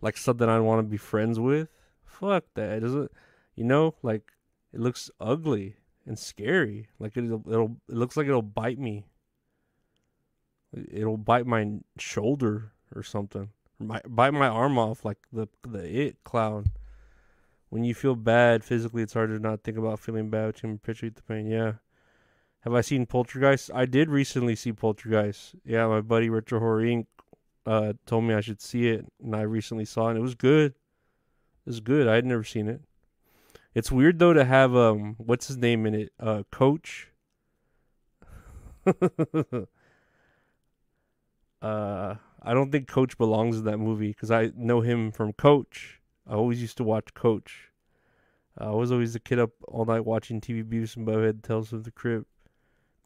[0.00, 1.68] like something I'd want to be friends with.
[2.04, 2.78] Fuck that.
[2.78, 3.10] It doesn't
[3.54, 4.32] you know like
[4.72, 5.76] it looks ugly
[6.06, 6.88] and scary.
[6.98, 9.04] Like it'll it'll it looks like it'll bite me.
[10.90, 13.50] It'll bite my shoulder or something
[13.82, 16.66] my, bite my arm off like the the it clown.
[17.68, 20.78] When you feel bad physically, it's hard to not think about feeling bad, which can
[20.78, 21.46] perpetuate the pain.
[21.46, 21.74] Yeah.
[22.60, 23.70] Have I seen Poltergeist?
[23.74, 25.54] I did recently see Poltergeist.
[25.64, 27.06] Yeah, my buddy Retro Horror Inc.
[27.66, 30.10] uh, told me I should see it, and I recently saw it.
[30.10, 30.72] and It was good.
[30.72, 32.06] It was good.
[32.06, 32.82] I had never seen it.
[33.74, 36.12] It's weird though to have um, what's his name in it?
[36.20, 37.08] Uh, Coach.
[38.86, 38.92] uh,
[41.62, 46.00] I don't think Coach belongs in that movie because I know him from Coach.
[46.28, 47.70] I always used to watch Coach.
[48.58, 51.84] I was always a kid up all night watching TV Beavis and Butthead, Tales of
[51.84, 52.26] the Crypt.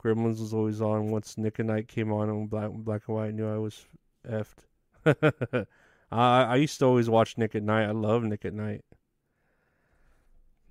[0.02, 1.10] Gremlins was always on.
[1.10, 3.86] Once Nick at Night came on and Black Black and White, I knew I was
[4.28, 4.66] effed.
[6.10, 7.86] I I used to always watch Nick at Night.
[7.86, 8.84] I love Nick at Night.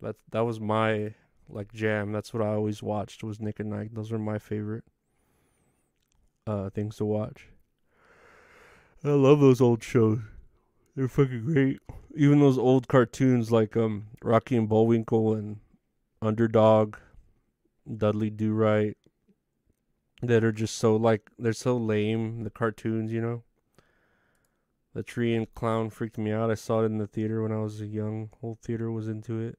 [0.06, 1.16] That that was my
[1.50, 2.12] like jam.
[2.12, 3.96] That's what I always watched was Nick at Night.
[3.96, 4.84] Those are my favorite
[6.46, 7.48] uh things to watch.
[9.04, 10.20] I love those old shows.
[10.96, 11.80] They're fucking great.
[12.16, 15.58] Even those old cartoons like um Rocky and Bullwinkle and
[16.22, 16.98] Underdog,
[17.92, 18.98] Dudley Do Right,
[20.22, 22.44] that are just so like they're so lame.
[22.44, 23.42] The cartoons, you know.
[24.94, 26.52] The tree and clown freaked me out.
[26.52, 28.30] I saw it in the theater when I was a young.
[28.40, 29.58] Whole theater was into it.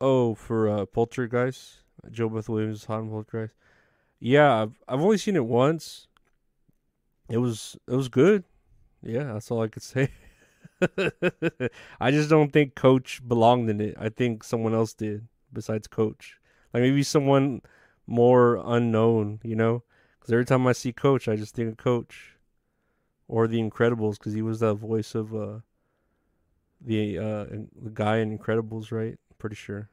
[0.00, 3.54] Oh, for uh, Poltergeist, JoBeth Williams hot Poltergeist.
[4.18, 6.08] Yeah, I've I've only seen it once.
[7.28, 8.44] It was it was good.
[9.02, 10.10] Yeah, that's all I could say.
[12.00, 13.96] I just don't think Coach belonged in it.
[13.98, 16.38] I think someone else did besides Coach.
[16.72, 17.62] Like maybe someone
[18.06, 19.82] more unknown, you know?
[20.18, 22.36] Because every time I see Coach, I just think of Coach
[23.28, 25.60] or The Incredibles because he was the voice of uh,
[26.80, 29.18] the uh, the guy in Incredibles, right?
[29.40, 29.88] Pretty sure.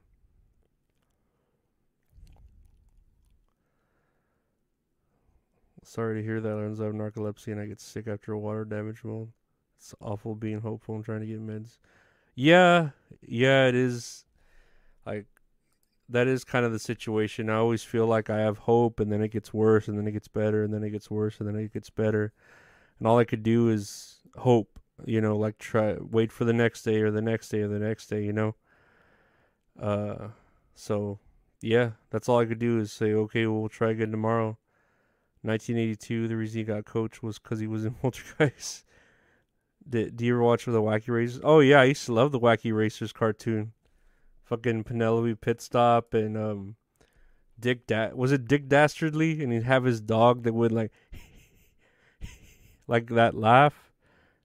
[5.84, 6.58] Sorry to hear that.
[6.58, 9.30] I have narcolepsy and I get sick after a water damage mold.
[9.78, 11.78] It's awful being hopeful and trying to get meds.
[12.36, 12.90] Yeah,
[13.22, 14.26] yeah, it is.
[15.06, 15.28] Like
[16.10, 17.50] that is kind of the situation.
[17.50, 20.12] I always feel like I have hope, and then it gets worse, and then it
[20.12, 22.34] gets better, and then it gets worse, and then it gets better,
[23.00, 24.78] and all I could do is hope.
[25.06, 27.80] You know, like try wait for the next day or the next day or the
[27.80, 28.26] next day.
[28.26, 28.56] You know.
[29.80, 30.30] Uh,
[30.76, 31.20] so
[31.62, 34.58] yeah, that's all I could do is say, okay, well, we'll try again tomorrow.
[35.42, 38.84] 1982, the reason he got coached was because he was in Poltergeist.
[39.90, 41.40] Did, do you ever watch the Wacky Racers?
[41.44, 43.72] Oh yeah, I used to love the Wacky Racers cartoon.
[44.44, 46.76] Fucking Penelope Pitstop and um,
[47.60, 49.42] Dick Da was it Dick Dastardly?
[49.42, 50.92] And he'd have his dog that would like
[52.88, 53.92] like that laugh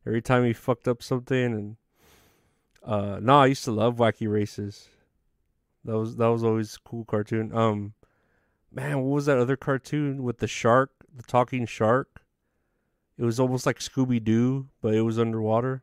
[0.06, 1.44] every time he fucked up something.
[1.54, 1.76] And
[2.84, 4.88] uh, no, I used to love Wacky Races.
[5.84, 7.54] That was that was always cool cartoon.
[7.54, 7.94] Um,
[8.70, 12.22] man, what was that other cartoon with the shark, the talking shark?
[13.18, 15.82] It was almost like Scooby Doo, but it was underwater.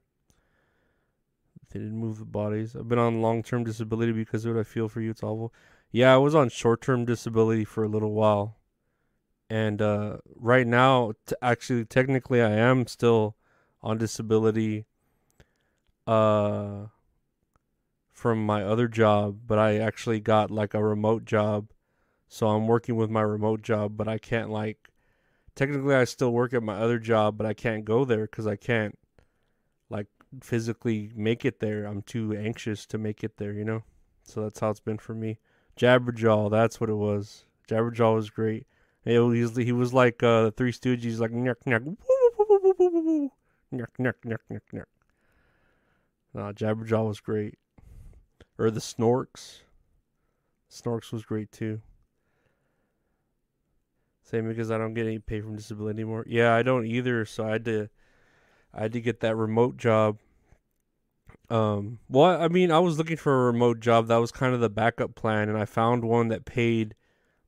[1.72, 2.76] They didn't move the bodies.
[2.76, 5.12] I've been on long term disability because of what I feel for you.
[5.12, 5.54] It's awful.
[5.92, 8.58] Yeah, I was on short term disability for a little while.
[9.50, 13.36] And uh, right now, t- actually, technically, I am still
[13.82, 14.86] on disability
[16.06, 16.86] uh,
[18.20, 21.72] from my other job, but I actually got like a remote job
[22.32, 24.92] so I'm working with my remote job, but I can't like
[25.56, 28.56] technically I still work at my other job, but I can't go there cuz I
[28.56, 28.98] can't
[29.90, 30.08] like
[30.42, 31.86] physically make it there.
[31.86, 33.84] I'm too anxious to make it there, you know?
[34.24, 35.40] So that's how it's been for me.
[35.76, 37.46] Jabberjaw, that's what it was.
[37.68, 38.68] Jabberjaw was great.
[39.04, 41.96] He was, he was like uh, the Three Stooges, like nyuk nyuk, woo,
[42.38, 43.32] woo, woo,
[43.74, 44.86] nyuk nyuk nyuk nyuk nyuk.
[46.54, 47.58] Jabberjaw was great.
[48.60, 49.62] Or the Snorks.
[50.70, 51.80] Snorks was great too.
[54.22, 56.26] Same because I don't get any pay from disability anymore.
[56.28, 57.26] Yeah, I don't either.
[57.26, 57.90] So I had to,
[58.74, 60.20] I had to get that remote job.
[61.50, 64.08] Um, well, I mean, I was looking for a remote job.
[64.08, 66.96] That was kind of the backup plan, and I found one that paid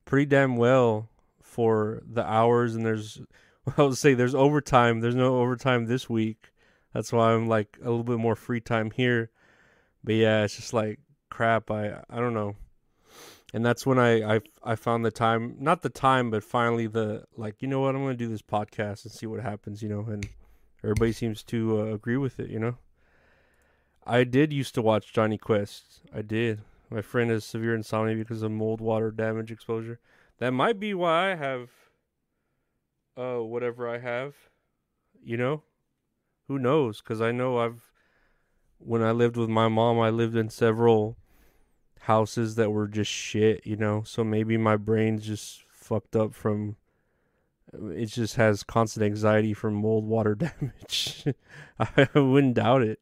[0.06, 1.10] pretty damn well
[1.40, 2.74] for the hours.
[2.74, 3.20] And there's,
[3.76, 5.00] I would say, there's overtime.
[5.00, 6.52] There's no overtime this week.
[6.94, 9.30] That's why I'm like a little bit more free time here.
[10.04, 10.98] But yeah, it's just like
[11.30, 11.70] crap.
[11.70, 12.56] I I don't know
[13.52, 17.24] and that's when I, I I found the time, not the time, but finally the
[17.36, 20.00] like, you know what, I'm gonna do this podcast and see what happens, you know,
[20.08, 20.28] and
[20.82, 22.78] everybody seems to uh, agree with it, you know.
[24.04, 26.00] I did used to watch Jonny Quest.
[26.14, 26.62] I did.
[26.90, 30.00] My friend has severe insomnia because of mold water damage exposure.
[30.38, 31.70] That might be why I have
[33.16, 34.34] uh whatever I have,
[35.22, 35.62] you know.
[36.48, 37.00] Who knows?
[37.00, 37.91] Because I know I've
[38.84, 41.16] when I lived with my mom, I lived in several
[42.02, 44.02] houses that were just shit, you know.
[44.04, 46.76] So maybe my brain's just fucked up from
[47.72, 51.24] it just has constant anxiety from mold water damage.
[51.78, 53.00] I wouldn't doubt it.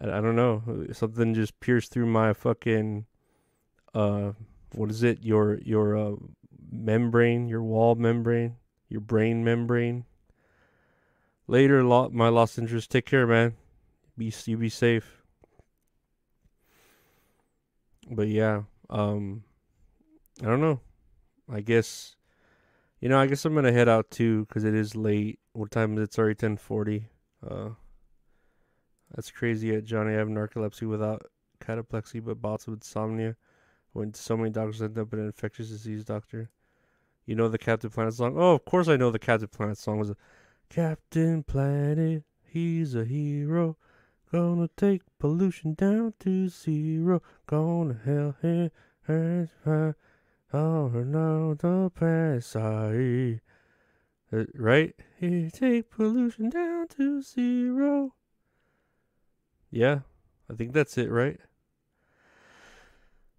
[0.00, 0.86] I, I don't know.
[0.92, 3.06] Something just pierced through my fucking
[3.94, 4.32] uh
[4.72, 5.22] what is it?
[5.22, 6.16] Your your uh
[6.70, 8.56] membrane, your wall membrane,
[8.88, 10.04] your brain membrane.
[11.46, 12.90] Later, my lost interest.
[12.90, 13.54] Take care, man.
[14.16, 15.22] Be you be safe.
[18.10, 19.44] But yeah, um,
[20.42, 20.80] I don't know.
[21.50, 22.16] I guess,
[23.00, 25.40] you know, I guess I'm gonna head out too because it is late.
[25.52, 26.02] What time is it?
[26.04, 27.06] It's already ten forty.
[27.44, 27.70] Uh,
[29.14, 29.74] that's crazy.
[29.74, 31.22] At Johnny, I have narcolepsy without
[31.60, 33.36] cataplexy, but bouts with insomnia.
[33.92, 36.50] When so many doctors end up an infectious disease doctor.
[37.26, 38.34] You know the Captain Planet song?
[38.36, 39.98] Oh, of course I know the Captain Planet song.
[39.98, 40.12] Was
[40.68, 43.76] Captain Planet, he's a hero.
[44.34, 47.22] Gonna take pollution down to zero.
[47.46, 48.72] Gonna hell here,
[49.06, 49.96] and fire.
[50.52, 52.90] Oh no, the past uh,
[54.56, 54.92] right?
[55.20, 58.14] He take pollution down to zero.
[59.70, 60.00] Yeah,
[60.50, 61.38] I think that's it, right?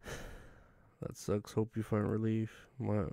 [1.01, 1.51] That sucks.
[1.51, 2.67] Hope you find relief.
[2.79, 3.03] My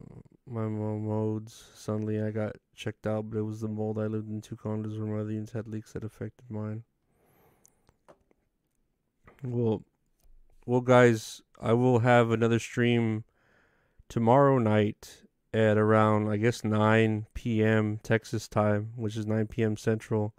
[0.46, 1.64] my modes.
[1.74, 3.98] Suddenly I got checked out, but it was the mold.
[3.98, 6.84] I lived in two condos where my units had leaks that affected mine.
[9.44, 9.82] Well,
[10.66, 13.24] well, guys, I will have another stream
[14.08, 17.98] tomorrow night at around I guess 9 p.m.
[18.04, 19.76] Texas time, which is 9 p.m.
[19.76, 20.32] Central,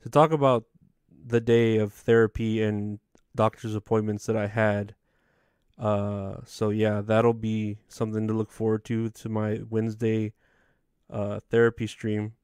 [0.00, 0.64] to talk about
[1.10, 3.00] the day of therapy and
[3.34, 4.94] doctor's appointments that I had.
[5.76, 10.32] Uh, so yeah, that'll be something to look forward to to my Wednesday
[11.10, 12.34] uh, therapy stream.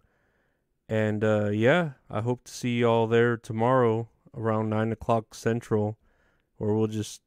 [0.88, 5.98] And uh, yeah, I hope to see y'all there tomorrow around nine o'clock central,
[6.56, 7.22] where we'll just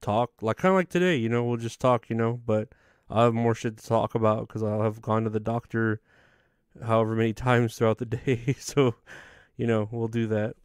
[0.00, 1.16] talk like kind of like today.
[1.16, 2.08] You know, we'll just talk.
[2.08, 2.68] You know, but
[3.08, 6.00] I'll have more shit to talk about because I'll have gone to the doctor
[6.82, 8.54] however many times throughout the day.
[8.58, 8.94] so,
[9.56, 10.56] you know, we'll do that.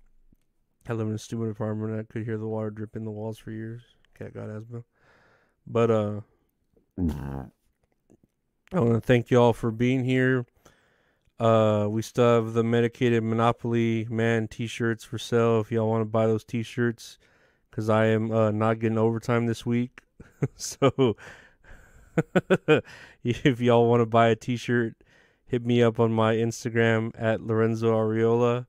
[0.87, 1.99] I live in a stupid apartment.
[1.99, 3.81] I could hear the water drip in the walls for years.
[4.17, 4.83] Cat got asthma.
[5.67, 6.21] But uh
[8.71, 10.45] I want to thank you all for being here.
[11.39, 16.05] Uh we still have the medicated Monopoly Man t-shirts for sale if y'all want to
[16.05, 17.17] buy those t-shirts
[17.71, 20.01] cuz I am uh not getting overtime this week.
[20.55, 21.15] so
[23.23, 24.95] if y'all want to buy a t-shirt,
[25.45, 28.67] hit me up on my Instagram at Lorenzo Ariola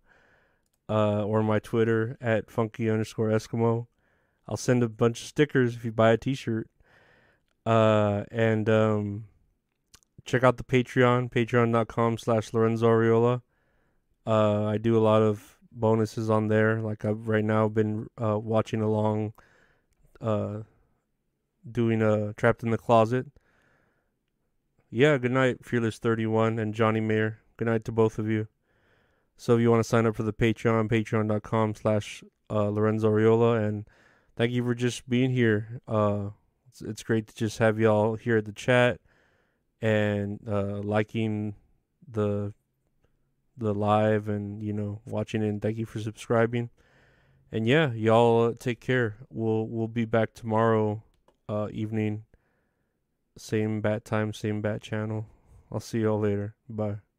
[0.90, 3.86] uh, or my Twitter at funky underscore Eskimo.
[4.48, 6.68] I'll send a bunch of stickers if you buy a T-shirt.
[7.64, 9.26] Uh, and um,
[10.24, 13.42] check out the Patreon, patreon.com slash Lorenzo.
[14.26, 16.80] Uh, I do a lot of bonuses on there.
[16.80, 19.32] Like I've right now been uh, watching along,
[20.20, 20.60] uh,
[21.70, 23.26] doing a Trapped in the Closet.
[24.90, 27.38] Yeah, good night, Fearless31 and Johnny Mayer.
[27.56, 28.48] Good night to both of you.
[29.36, 33.66] So if you want to sign up for the Patreon, patreon.com slash uh, Lorenzo Ariola
[33.66, 33.86] and
[34.36, 35.80] thank you for just being here.
[35.86, 36.30] Uh,
[36.68, 39.00] it's, it's great to just have y'all here at the chat
[39.80, 41.54] and uh, liking
[42.10, 42.52] the
[43.56, 45.48] the live and you know watching it.
[45.48, 46.70] And thank you for subscribing.
[47.52, 49.16] And yeah, y'all uh, take care.
[49.30, 51.02] We'll we'll be back tomorrow
[51.48, 52.24] uh, evening.
[53.36, 55.26] Same bat time, same bat channel.
[55.72, 56.54] I'll see y'all later.
[56.68, 57.09] Bye.